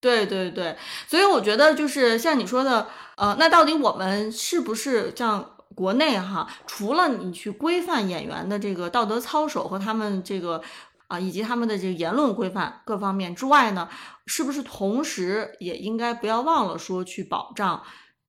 [0.01, 5.53] 对对对，所以我觉得就是像你说的，呃，那到底我们是不是像？
[5.75, 10.61] 国内哈，除了你去规范演员的这个道德操守和他们这个
[11.07, 13.89] 啊，以及他们的这个言论规范各方面之外呢，
[14.27, 17.81] 是不是同时也应该不要忘了说去保障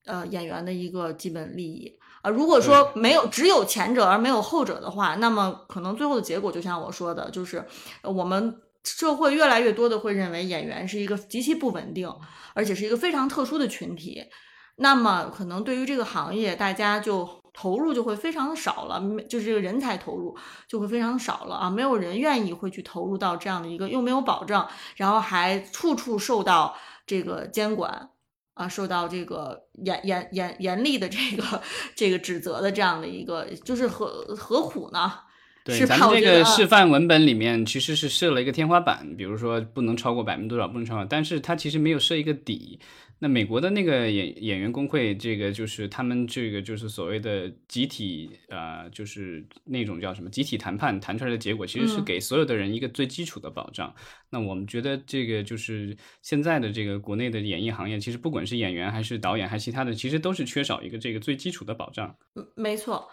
[0.05, 2.29] 呃演员的一个基本利益啊？
[2.29, 7.65] 如果说没有只有前者而没有后者的话，那么可能最后的结果就像我说的，就是
[8.03, 12.09] 我们社会越来越多的会认为演员是一个极其不稳定，
[12.53, 14.23] 而且是一个非常特殊的群体。
[14.77, 17.39] 那么可能对于这个行业，大家就。
[17.51, 20.37] 投入就会非常的少了，就是这个人才投入
[20.67, 28.11] 就会非常少了啊，没有人愿意会去投入到这样的一个又没有保障，然后还处处受到这个监管
[28.53, 31.61] 啊，受到这个严严严严厉的这个
[31.95, 35.11] 这个指责的这样的一个，就是何何苦呢？
[35.69, 42.79] 对，咱们这个示范文本里面其实是设了一个天花板，比如说不能超过百分之多少，不能超过，但是它其实没有设一个底。
[43.21, 53.93] 那美国的那个演演员工会，这个就是他们这个就是所谓的集体啊，就是那种叫什么集体谈判谈出来的结果，其实是给所有的人一个最基础的保障。
[54.29, 62.15] 那我们觉得这个就是现在的这个国内的演艺行业，其实不管是演员还是导演还是其他的，其实都是缺少一个这个最基础的保障。
[62.35, 63.05] 嗯，没错。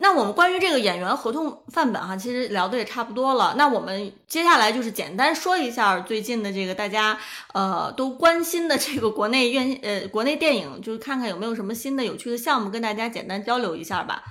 [0.00, 3.54] 那我们关于这个演员合同范本哈，其实聊的也差不多了。
[3.56, 7.16] 那我们接下来就是简单说一下最近的这个大家
[7.52, 14.22] 呃都关心的这个国内院 呃国内电影，就是看看有没有什么新的有趣的项目跟大家简单交流一下吧。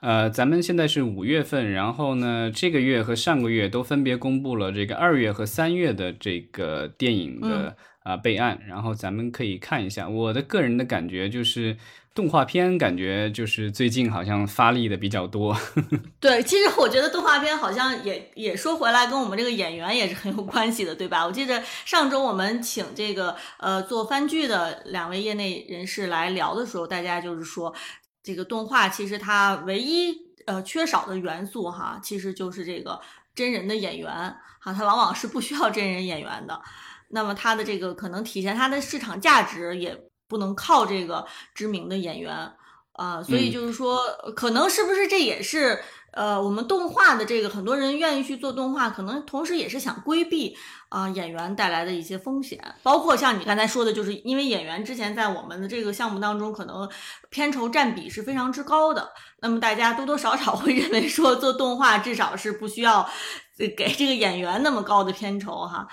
[0.00, 10.08] 呃，咱们现在是五月份，然后呢，这个月和上个月都分别公布了这个二月和三月的这个电影的啊备案，然后咱们可以看一下。
[10.08, 11.76] 我的个人的感觉就是。
[12.18, 15.56] 动画片感觉就是最近好像发力的比较多。
[16.18, 21.24] 对，其实我觉得动画片好像也也说回来，跟我们这个演员也是很有关系的，对吧？
[21.24, 27.72] 我记得上周我们请这个呃做番剧的两位业内人士来聊的时候，大家就是说，
[28.20, 30.12] 这个动画其实它唯一
[30.46, 33.00] 呃缺少的元素哈，其实就是这个
[33.32, 34.12] 真人的演员
[34.58, 36.60] 哈，它往往是不需要真人演员的。
[37.10, 39.96] 那么它的这个可能体现它的市场价值也。
[40.28, 42.52] 不能靠这个知名的演员
[42.92, 43.98] 啊，所以就是说，
[44.36, 50.56] 可能是不是这也是呃，我们动画的这个很多人愿意去做动画，可能同时也是想规避
[50.88, 56.88] 啊演员带来的一些风险，包括像你刚才说的，就是因为演员之前在我们的这个项目当中，可能
[57.30, 59.08] 片酬占比是非常之高的，
[59.40, 63.08] 那么大家多多少少会认为说做动画至少是不需要
[63.56, 65.86] 给这个演员那么高的片酬哈。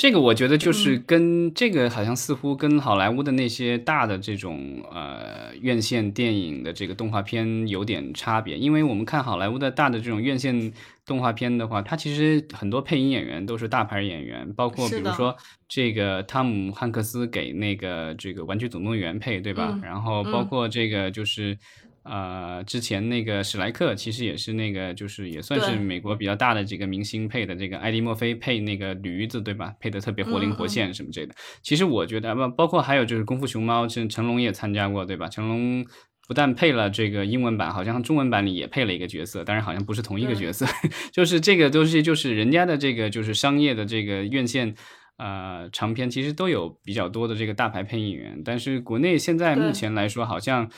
[0.00, 10.72] 这个我觉得就是跟这个好像似乎跟好莱坞的那些大的这种呃院线电影的这个动画片有点差别，因为我们看好莱坞的大的这种院线
[11.04, 15.36] 动画片的话，它其实很多配音演员都是大牌演员，包括比如说
[15.68, 19.78] 这个汤姆汉克斯给那个这个玩具总动员配，对吧？
[19.82, 21.58] 然后包括这个就是。
[22.02, 29.74] 呃，之前那个史莱克其实也是那个，就是也算是美国比较大的几个明星配的，这个艾迪墨菲配那个驴子，对吧？
[29.78, 31.34] 配的特别活灵活现什么之类的。
[31.62, 35.28] 其实我觉得，不包括还有就是功夫熊猫，成成龙也参加过，对吧？
[35.28, 35.84] 成龙
[36.26, 40.64] 不但配了这个英文版，好像中文版里也配了一个角色，当然好像不是同一个角色。
[41.12, 44.74] 就是这个东西，就是人家的这个就是商业的这个院线
[45.18, 50.70] 呃长片，其实都有比较多的这个大牌配音员，但是国内现在目前来说好像。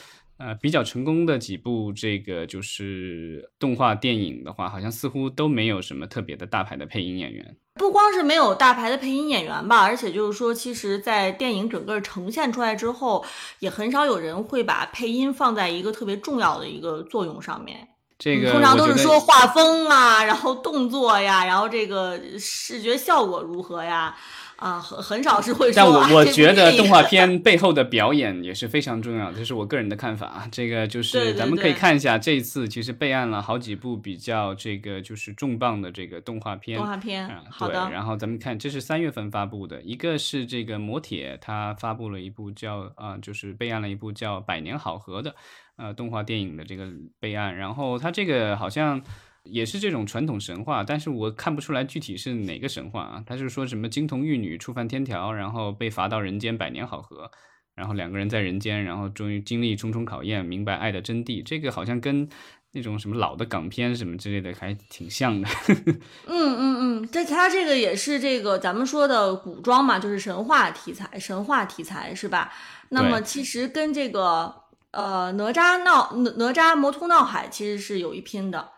[0.45, 7.57] 呃，比较成功的几部这个就是动画电影的话，好像似乎都没有什么特别的大牌的配音演员。
[7.75, 13.25] 不光是没有大牌的配音演员吧，而且就是说，其实，在电影整个呈现出来之后，
[13.61, 17.89] 也很少有人会把配音放在一个特别重要的一个作用上面。
[18.19, 24.17] 这个通常都是说画风啊，然后动作呀，然后这个视觉效果如何呀。
[24.63, 25.73] 啊，很很少是会。
[25.73, 30.49] 但我我觉得动画片背后的表演也是非常重要，这是我个人的看法啊。
[30.53, 36.79] 这个就是咱们可以看一下，这一次其实备案了好几部比较这个就是重磅的这个动画片。
[36.79, 37.91] 动画片，好的。
[37.91, 45.35] 然后咱们看，这是三月份发布的，一个是这个磨铁，它发布了一部叫啊，就是备案了一部叫《百年好合》的
[45.77, 46.87] 呃动画电影的这个
[47.19, 47.57] 备案。
[47.57, 49.03] 然后它这个好像。
[49.45, 53.25] 也是这种传统神话，但是我看不出来具体是哪个神话啊？
[53.27, 57.31] 他是说什么金童玉女触犯天条，然后被罚到人间百年好合，
[57.75, 61.43] 然后两个人在人间，然后终于经历重重考验，明白爱的真谛。
[61.45, 62.29] 这个好像跟
[62.71, 65.49] 那种什么老的港片什么之类的还挺像的。
[65.67, 72.53] 嗯嗯嗯，这他这个也是这个咱们说的古装嘛，就是神话题材，神话题材是吧？
[72.91, 74.55] 那么其实跟这个
[74.93, 78.71] 呃哪吒闹哪哪吒魔童闹海其实是有一拼的。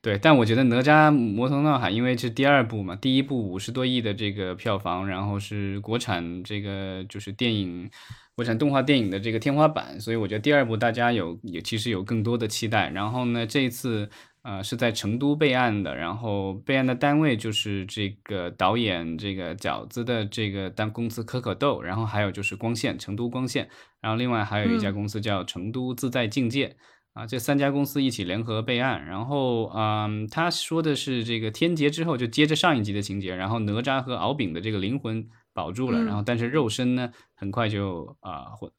[0.00, 7.90] 对，但我觉得哪吒魔童闹海，因为是第二部嘛，第一部五十多亿的这个票房，然后是国产这个就是电影，
[8.36, 12.88] 国产动画电影的这个天花板，所以我觉得第二部大家有也其实有更多的期待。
[12.90, 14.08] 然后呢，这一次
[14.42, 23.68] 呃是在成都备案的，然后备案的单位就是这个导演这个饺子的这个单公司可可豆，然后还有就是光线成都光线，
[24.00, 26.76] 然后另外还有一家公司叫成都自在境界。
[27.18, 38.70] 啊，这三家公司一起联合备案，然后，嗯，他说的是这个天劫之后就接着上一集的情节，然后哪吒和敖丙的这个灵魂保住了，然后但是肉身呢很快就啊魂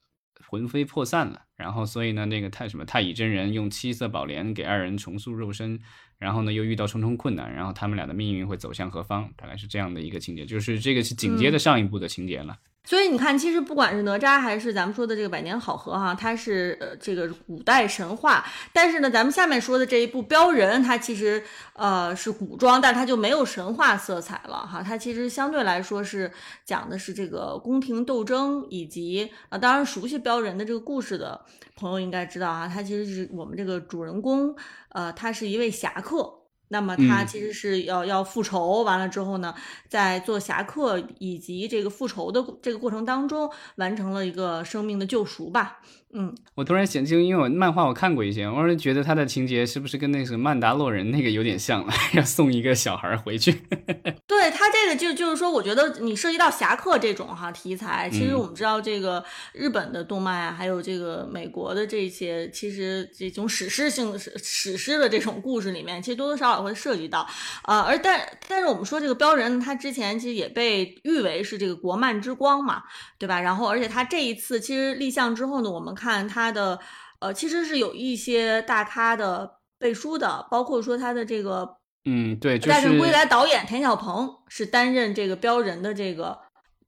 [0.48, 5.78] 魂飞魄散了，然后所以呢那个太什么太乙真人用七色宝莲给二人重塑肉身，
[6.16, 9.30] 然后呢又遇到重重困难，然后他们俩的命运会走向何方？
[9.36, 12.56] 大概是这样的一个情节，就是这个是紧接着上一部的情节了。
[12.90, 18.44] 所以你看，其实不管是哪吒还是咱们说的这个百年好合哈，它是呃这个古代神话。
[18.72, 21.40] 但是呢，咱们下面说的这一部镖人，它其实
[21.74, 24.82] 呃是古装，但它就没有神话色彩了哈。
[24.82, 26.28] 它其实相对来说是
[26.64, 31.40] 讲的是这个宫廷斗争，以及啊，当然熟悉镖人的这个故事的
[31.76, 34.52] 朋友应该知道啊，他其实是我们这个主人公，
[34.88, 36.39] 呃，他是一位侠客。
[36.72, 39.54] 那么他其实是要要复仇，完了之后呢，
[39.88, 45.80] 在做侠客以及这个复仇的这个过程当中，完成了一个生命的救赎吧。
[46.12, 51.92] 嗯，我突然想，就因为我漫画我看过一些，我是觉得他的情节是不是跟那个曼达洛人那个有点像了？
[52.14, 53.52] 要送一个小孩回去。
[54.26, 67.24] 对他这个就就是说，我觉得你涉及到侠客这种哈题材，其实我们知道这个日本的动漫啊，还有这个美国的这些，其实这种史诗性的史史诗的这种故事里面，其实多多少少会涉及到。
[67.68, 72.82] 呃，而但但是我们说这个标人，他之前其实也被誉为是这个国漫之光嘛，
[73.16, 73.40] 对吧？
[73.40, 75.94] 然后而且他这一次其实立项之后呢，我们。
[76.00, 76.78] 看他的，
[77.18, 81.76] 呃，其实是有一些大咖的背书的，包括说他的这个，
[82.06, 86.38] 嗯，对，就是《大圣归来》导演田小鹏是担任这个标人的这个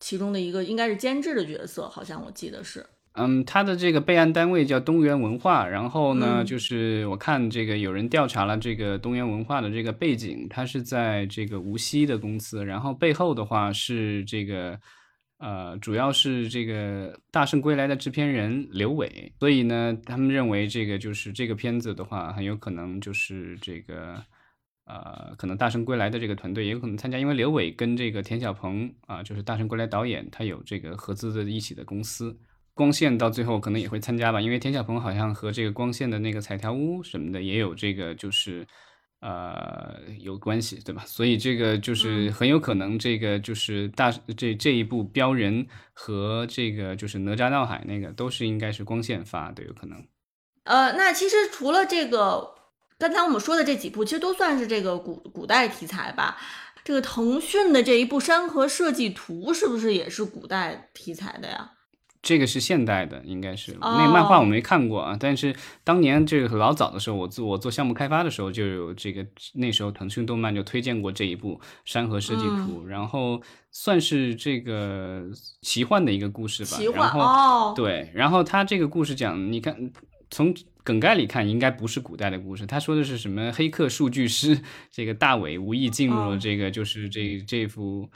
[0.01, 2.87] 其中的一个，应该是监制的角色，好像我记得是。
[3.13, 14.81] 嗯，他的这个备案单位叫东源文化，然后呢，就是我看这个有人调查了这个东源文化的这个背景，他是在这个无锡的公司，然后背后的话是这个。
[15.43, 24.23] 呃，主要是这个《大圣归来》的制片人刘伟，所以呢，他们认为这个就是这个片子的话，很有可能就是这个，
[24.87, 32.39] 呃，可能《大圣归来》的这个团队也有可能参加，因为刘伟跟这个田小鹏啊，就是《大圣归来》导演，他有这个合资的一起的公司，
[32.73, 38.65] 光线到最后可能也会参加吧，因为田小鹏好像和这个光线的那个彩条屋什么的也有这个就是。
[39.23, 41.05] 呃，有关系对吧？
[41.07, 50.05] 所以这个就是很有可能，这个就是大这这一部标人和这个就是哪吒闹海那个都是应该是光线发的，有可能。
[50.65, 52.53] 呃，那其实除了这个
[52.99, 56.37] 刚才我们说的这几部，其实都算是这个古古代题材吧。
[56.83, 61.71] 这个腾讯的这一部《山河设计图》是不是也是古代题材的呀？
[62.23, 65.17] 这个是现代的，应该是那漫画我没看过啊。
[65.19, 73.43] 但是当年这个老早的时候，我做我做项目开发的时候，就有这个那时候腾讯动漫就推荐过这一部《山河设计图》，然后
[73.73, 75.25] 算是这个
[75.63, 76.77] 奇幻的一个故事吧。
[76.77, 79.91] 奇幻哦，对，然后他这个故事讲，你看
[80.31, 80.55] 从
[80.85, 82.65] 梗概里看，应该不是古代的故事。
[82.65, 83.51] 他说的是什么？
[83.51, 84.61] 黑客数据师
[84.93, 88.09] 这个大伟无意进入了这个，就是这这幅。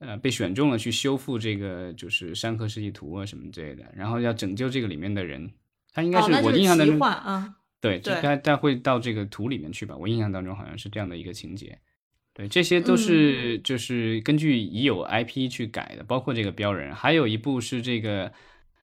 [0.00, 5.50] 呃，被选中了去修复这个就是山河设计图啊什么之类的，然后要拯救这个里面的人，
[5.94, 6.98] 他应该是我印象当中，
[7.80, 9.96] 对，他他会到这个图里面去吧？
[9.96, 11.78] 我印象当中好像是这样的一个情节。
[12.34, 18.32] 对，这些都是就是根据已有 IP 去改的，包括这个标人，还有一部是这个。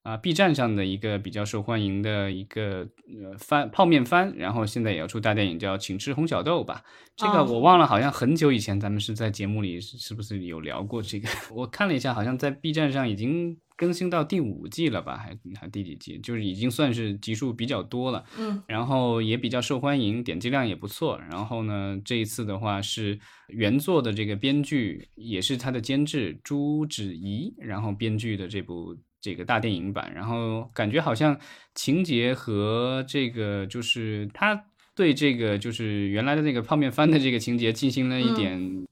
[0.08, 2.88] 啊，B 站上的一个比较受欢迎的一个
[3.22, 6.82] 呃番泡面番，然后现在也要出大电影，叫《请吃红小豆》吧。
[7.14, 11.28] 这个我忘了，好像很久以前咱们是在节目里是不是有聊过这个？
[11.54, 15.14] 我看了一下，好像在 B 站上已经更新到第五季了吧？
[15.14, 16.18] 还还第几季？
[16.20, 18.24] 就是已经算是集数比较多了。
[18.38, 21.20] 嗯，然后也比较受欢迎，点击量也不错。
[21.30, 28.96] 然后呢，这一次的话是原作的这个编剧也是他的监制朱芷怡，然后编剧的这部。
[29.20, 31.38] 这个大电影版，然后感觉好像
[31.74, 34.64] 情节和这个就是他
[34.94, 38.86] 对这个就是原来的那个泡面番的这个情节进行了一点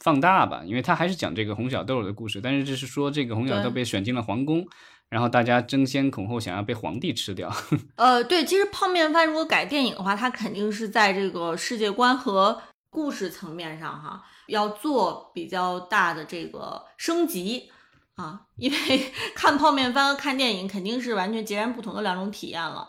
[0.00, 4.66] 放大吧，因为他还是讲这个红小豆的故事，但是这是说这个红小豆被选进了皇宫，
[5.08, 7.52] 然后大家争先恐后想要被皇帝吃掉。
[7.96, 17.70] 呃，对，其实泡面番如果改电影的话，它肯定是在这个世界观和故事层面上哈要做比较大的这个升级。
[18.18, 18.76] 啊，因为
[19.34, 22.88] 看泡面番和看电影肯定是完全截然不同的两种体验了。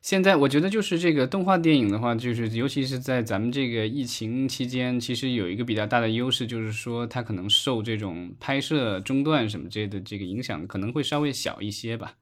[0.00, 12.14] 现在我觉得就是这个动画电影的话，就是尤其是在咱们这个疫情期间，其实有一个比较大的优势，就是说它可能受这种拍摄中断什么之类的这个影响可能会稍微小一些吧。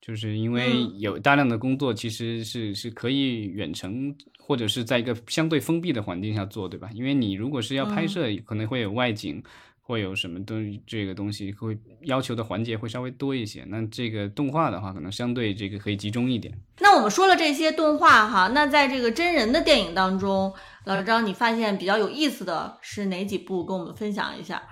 [0.00, 6.88] 就是因为有大量的工作其实是是可以远程或者是在一个相对封闭的环境下做，对吧？
[6.94, 9.42] 因为你如果是要拍摄，可能会有外景。
[9.90, 16.54] 会有什么东这个东西会要求的环节会稍微多一些，那这个动画的话，可能相对这个可以集中一点。
[16.78, 23.64] 那我们说了这些动画哈，那在这个真人的电影当中，老张你发现比较有意思的是哪几部？
[23.64, 24.62] 跟我们分享一下。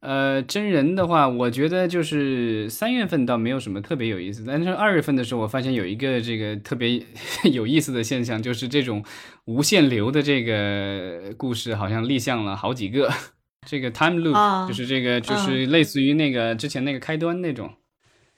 [0.00, 7.02] 呃，真人的话，我觉得就是三月份倒没有什么特别有意思，但是二月份的时候，我发现有一个这个特别
[7.52, 9.04] 有意思的现象，就是这种
[9.46, 13.12] 无限流的这个故事，好像立项了好几个。
[13.68, 17.70] 这个 time loop 就是这个，就是类似于那个之前那个开端那种，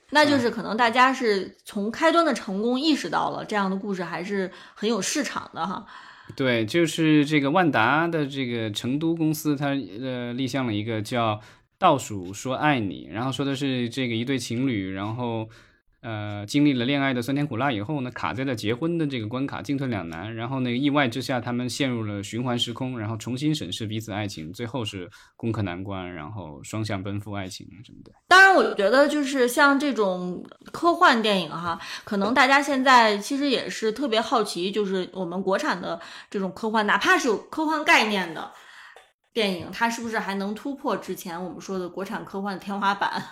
[0.09, 5.85] 那就是可能大家是从开端的成功意识到了这样的故事还是很有市场的哈。
[6.35, 9.69] 对，就是这个万达的这个成都公司，它
[10.01, 11.35] 呃立项了一个叫
[11.77, 15.49] 《倒数说爱你》，然后说的是这个一对情侣，然后
[16.01, 20.35] 呃，经历了恋爱的酸甜苦辣以后呢，卡在了结婚的这个关卡，进退两难。
[20.35, 28.11] 然后呢，意外之下，他们陷入了循环时空，然后重新审视彼此爱情，最后是攻克难关，然后双向奔赴爱情什么的。
[28.27, 38.51] 当然，我觉得就是像这种科幻电影哈，可能大家现在其实也是特别好奇，就是我们国产的这种科幻，哪怕是有科幻概念的
[39.33, 43.23] 电影，它是不是还能突破之前我们说的国产科幻的天花板？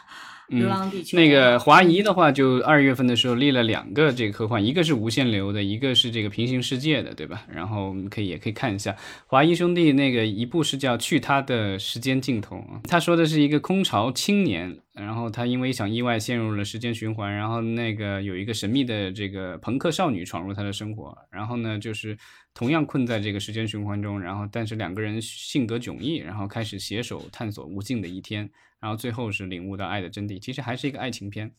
[0.50, 1.18] 流浪地球。
[1.18, 7.46] 那个华谊的话，就二月份的时候立了两个这个科幻，一个是无限流的，一个是这个平行世界的，对吧？
[7.48, 8.96] 然后我们可以也可以看一下
[9.28, 22.18] 华谊兄弟那个一部是叫《去他的时间尽头》，他说的是一个空巢青年，然后他因为一场意外陷入了时间循环，然后那个有一个神秘的这个朋克少女闯入他的生活，然后呢就是
[22.54, 28.50] 同样困在这个时间循环中，然后但是两个人性格迥异，然后开始携手探索无尽的一天。
[28.80, 31.52] 然后最后是领悟到爱的真谛，其实还是一个爱情片。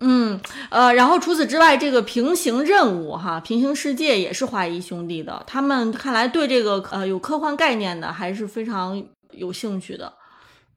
[0.00, 9.00] 嗯，呃，然后除此之外，这个平行任务哈，平行世界也是华谊兄弟的，他们看来对这个呃有科幻概念的还是非常
[9.30, 10.12] 有兴趣的。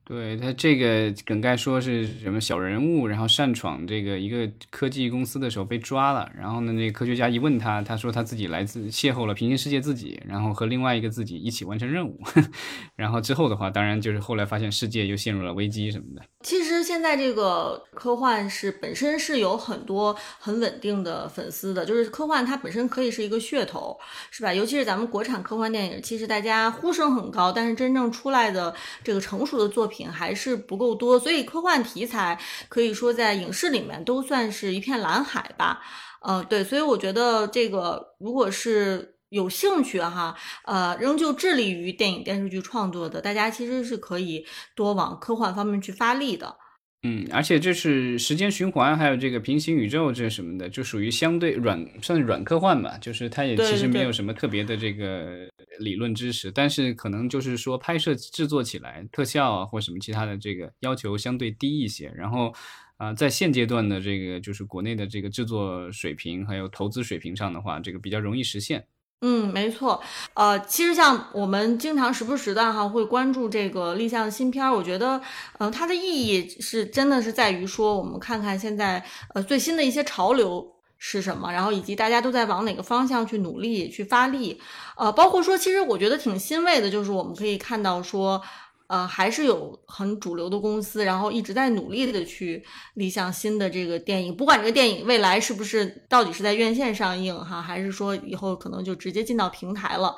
[0.07, 12.17] 对他这个梗概说是什么小人物，然后擅闯这个一个科技公司的时候被抓了，然后呢，那科学家一问他，他说他自己来自邂逅了平行世界自己，然后和另外一个自己一起完成任务，
[12.95, 16.21] 然后之后的话，当然就是后来发现世界又陷入了危机什么的。
[16.41, 23.99] 其实现在这个科幻是本身是有很多很稳定的粉丝的，就是科幻它本身可以是一个噱头，
[24.31, 24.53] 是吧？
[24.53, 32.39] 尤其是咱们国产科幻电影，其实大家呼声很高，但是真正出来的这个成熟的作品品还是不够多，所以科幻题材
[32.69, 35.81] 可以说在影视里面都算是一片蓝海吧。
[36.21, 39.15] 呃，对，所以我觉得这个如果是。
[39.29, 40.33] 有兴趣哈，
[40.63, 46.55] 呃，仍旧致力于电影电视剧创作的，大家其实是可以多往科幻方面去发力的。
[47.03, 52.97] 嗯，而且这是时间循环，还有这个平行宇宙这什么的，就属于相对软，算软科幻吧。
[52.97, 55.47] 就是它也其实没有什么特别的这个
[55.79, 62.11] 理论知识，但是可能就是说拍摄制作起来，特效啊或什么其他的这个要求相对低一些。
[62.15, 62.51] 然后
[62.97, 68.83] 啊，在现阶段的这个就是国内的这个制作水平还有投资水平上的话，这个比较容易实现。
[69.21, 69.99] 嗯，没错，
[70.35, 75.19] 呃，其实像我们经常时不时的哈会关注这个立项的新片儿，我觉得，
[75.57, 79.03] 嗯，它的意义是真的是在于说，我们看看现在
[79.33, 80.63] 呃最新的一些潮流
[80.99, 84.61] 是什么，然后以及大家都在往哪个方向去努力去发力，
[84.95, 88.39] 呃，包括说，其实我觉得挺欣慰的，就是我们可以看到说。
[88.87, 92.63] 呃，还是有很主流的公司，然后一直在努力的去
[92.93, 100.15] 立项新的这个电影，不管这个电影未来是不是到底是在院线上映哈，还是说以后可能就直接进到平台了。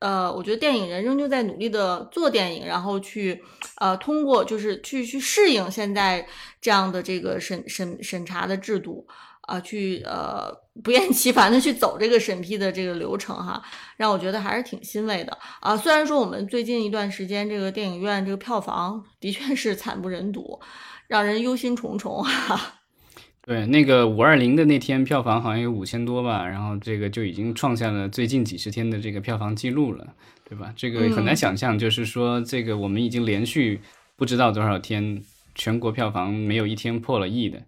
[0.00, 3.42] 呃，我觉得电影人仍旧在努力的做电影，然后去
[3.76, 6.26] 呃通过就是去去适应现在
[6.60, 9.06] 这样的这个审审审查的制度。
[9.48, 13.62] 啊，去呃不厌其烦的去走这个审批的这个流程哈，
[13.96, 15.76] 让我觉得还是挺欣慰的啊。
[15.76, 20.60] 虽然说我们最近一段时间这个电影院这个票房的确是 惨不忍睹，
[21.06, 22.74] 让人忧心忡忡哈。
[23.42, 30.06] 对，那个五二零的那天票房好像有五千多吧，然后这个就已经创下了最近几十天的这个票房记录了，
[30.48, 30.70] 对吧？
[30.76, 33.80] 这个很难想象，就是说这个我们已经连续
[34.16, 35.22] 不知道多少天
[35.54, 37.62] 全国票房没有一天破了亿的。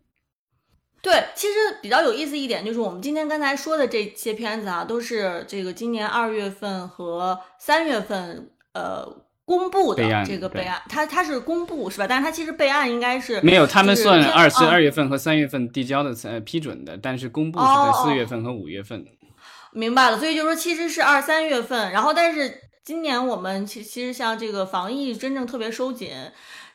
[1.03, 9.07] 对，其实比较有意思一点就是，我们今天刚才说的这些片子啊，都是这个今年二月份和三月份呃
[9.47, 12.07] 公布的这个备案，它它是公布是吧？
[12.07, 19.03] 但是它其实备案应该是没有，他们算二是二月份和三月份递交的呃批准的，但是公布是在四月份和五月份。
[19.73, 26.11] 明白了，所以就是说其实是二三月份，然后但是今年我们其其实像这个防疫真正特别收紧，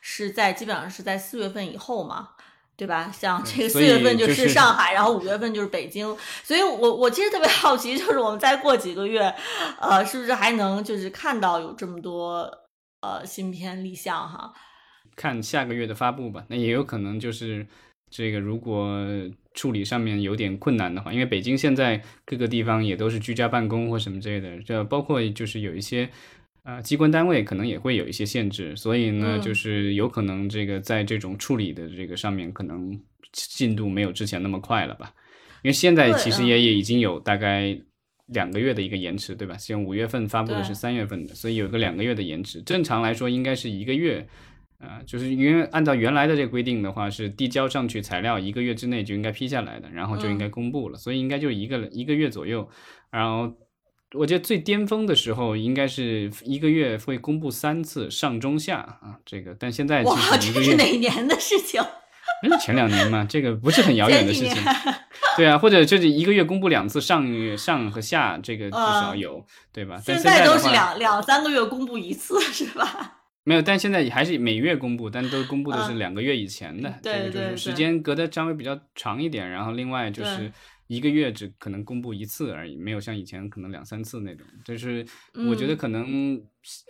[0.00, 2.30] 是在基本上是在四月份以后嘛。
[2.76, 3.10] 对吧？
[3.10, 6.14] 像这个四月份就是上海，然后五月份就是北京，
[6.44, 9.34] 所以我我其实特别好奇， 就是我们再过几个月，
[9.80, 12.50] 呃，是不是还能就是看到有这么多
[13.00, 14.52] 呃新片立项哈？
[15.16, 17.66] 看下个月的发布吧，那也有可能就是
[18.10, 18.98] 这个如果
[19.54, 26.10] 处理上面有点困难的话，因为北京现在各个地方也都是居家办公或什么之类的，这包括就是有一些。
[26.66, 33.00] 啊，机关单位可能也会有一些限制，所以呢，就是有可能这个在这种处理的这个上面，可能
[33.30, 35.14] 进度没有之前那么快了吧？
[35.62, 37.78] 因为现在其实也也已经有大概
[38.26, 39.56] 两个月的一个延迟，对吧？
[39.56, 42.60] 像五月份发布的是三月份的，所以有个两个月的延迟。
[42.62, 44.26] 正常来说应该是一个月，
[44.80, 52.68] 啊，就是因为按照原来的这个规定的话，是递交上去材料一个月之内就应该批下来的，然后就应该公布了，所以应该就一个一个月左右，
[53.12, 53.56] 然后。
[54.16, 61.82] 我觉得最巅峰的时候应该是一个月会公布三次上中下啊，这个，但现在哇，这是哪年的事情？
[62.60, 64.56] 前两年嘛，这个不是很遥远的事情。
[65.36, 70.00] 对啊，或者就是一个月公布两次，上月上和下，这个至少有，对吧？
[70.04, 73.20] 现在都是两两三个月公布一次，是吧？
[73.44, 79.48] 没有，但现在还是每月公布，但都公布的是两个月以前的，这个就是时间隔的稍微比较长一点。
[79.48, 80.52] 然后另外就是
[80.86, 84.46] 一个月只可能公布一次而已，没有像以前可能两三次那种。
[84.64, 85.06] 就是
[85.48, 86.40] 我觉得可能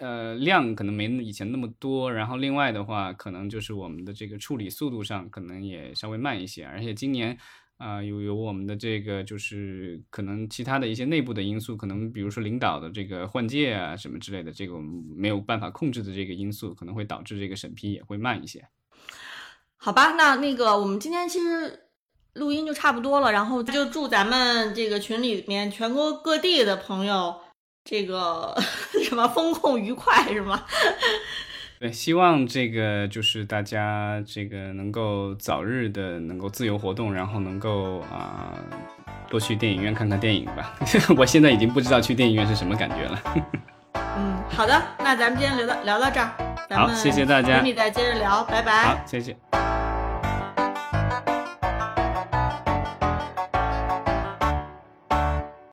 [0.01, 7.39] 呃量可能没以前那么多，然后另外的话可能就是我们的这个处理速度上可能也稍微慢一些，而且今年。
[7.79, 18.67] 啊，有有我们的这个，就是可能其他的一些内部的因素，可能比如说领导的这个换届啊什么之类的，这个我们没有办法控制的这个因素，可能会导致这个审批也会慢一些。
[19.77, 21.86] 好吧，那那个我们今天其实
[22.37, 27.35] 录音就差不多了，然后就祝咱们这个群里面全国各地的朋友，
[27.85, 28.55] 这个
[29.03, 30.63] 什么风控愉快，是吗？
[31.79, 38.55] 对，希望这个就是大家这个能够早日的能够自由活动，然后能够啊
[39.29, 40.75] 多去电影院看看电影吧。
[41.19, 43.23] 我现在已经不知道去电影院是什么感觉了。
[43.95, 46.33] 嗯，好的，那咱们今天聊到聊到这儿，
[46.71, 48.85] 好，谢谢大家，你再接着聊，拜拜。
[48.85, 49.37] 好，谢谢。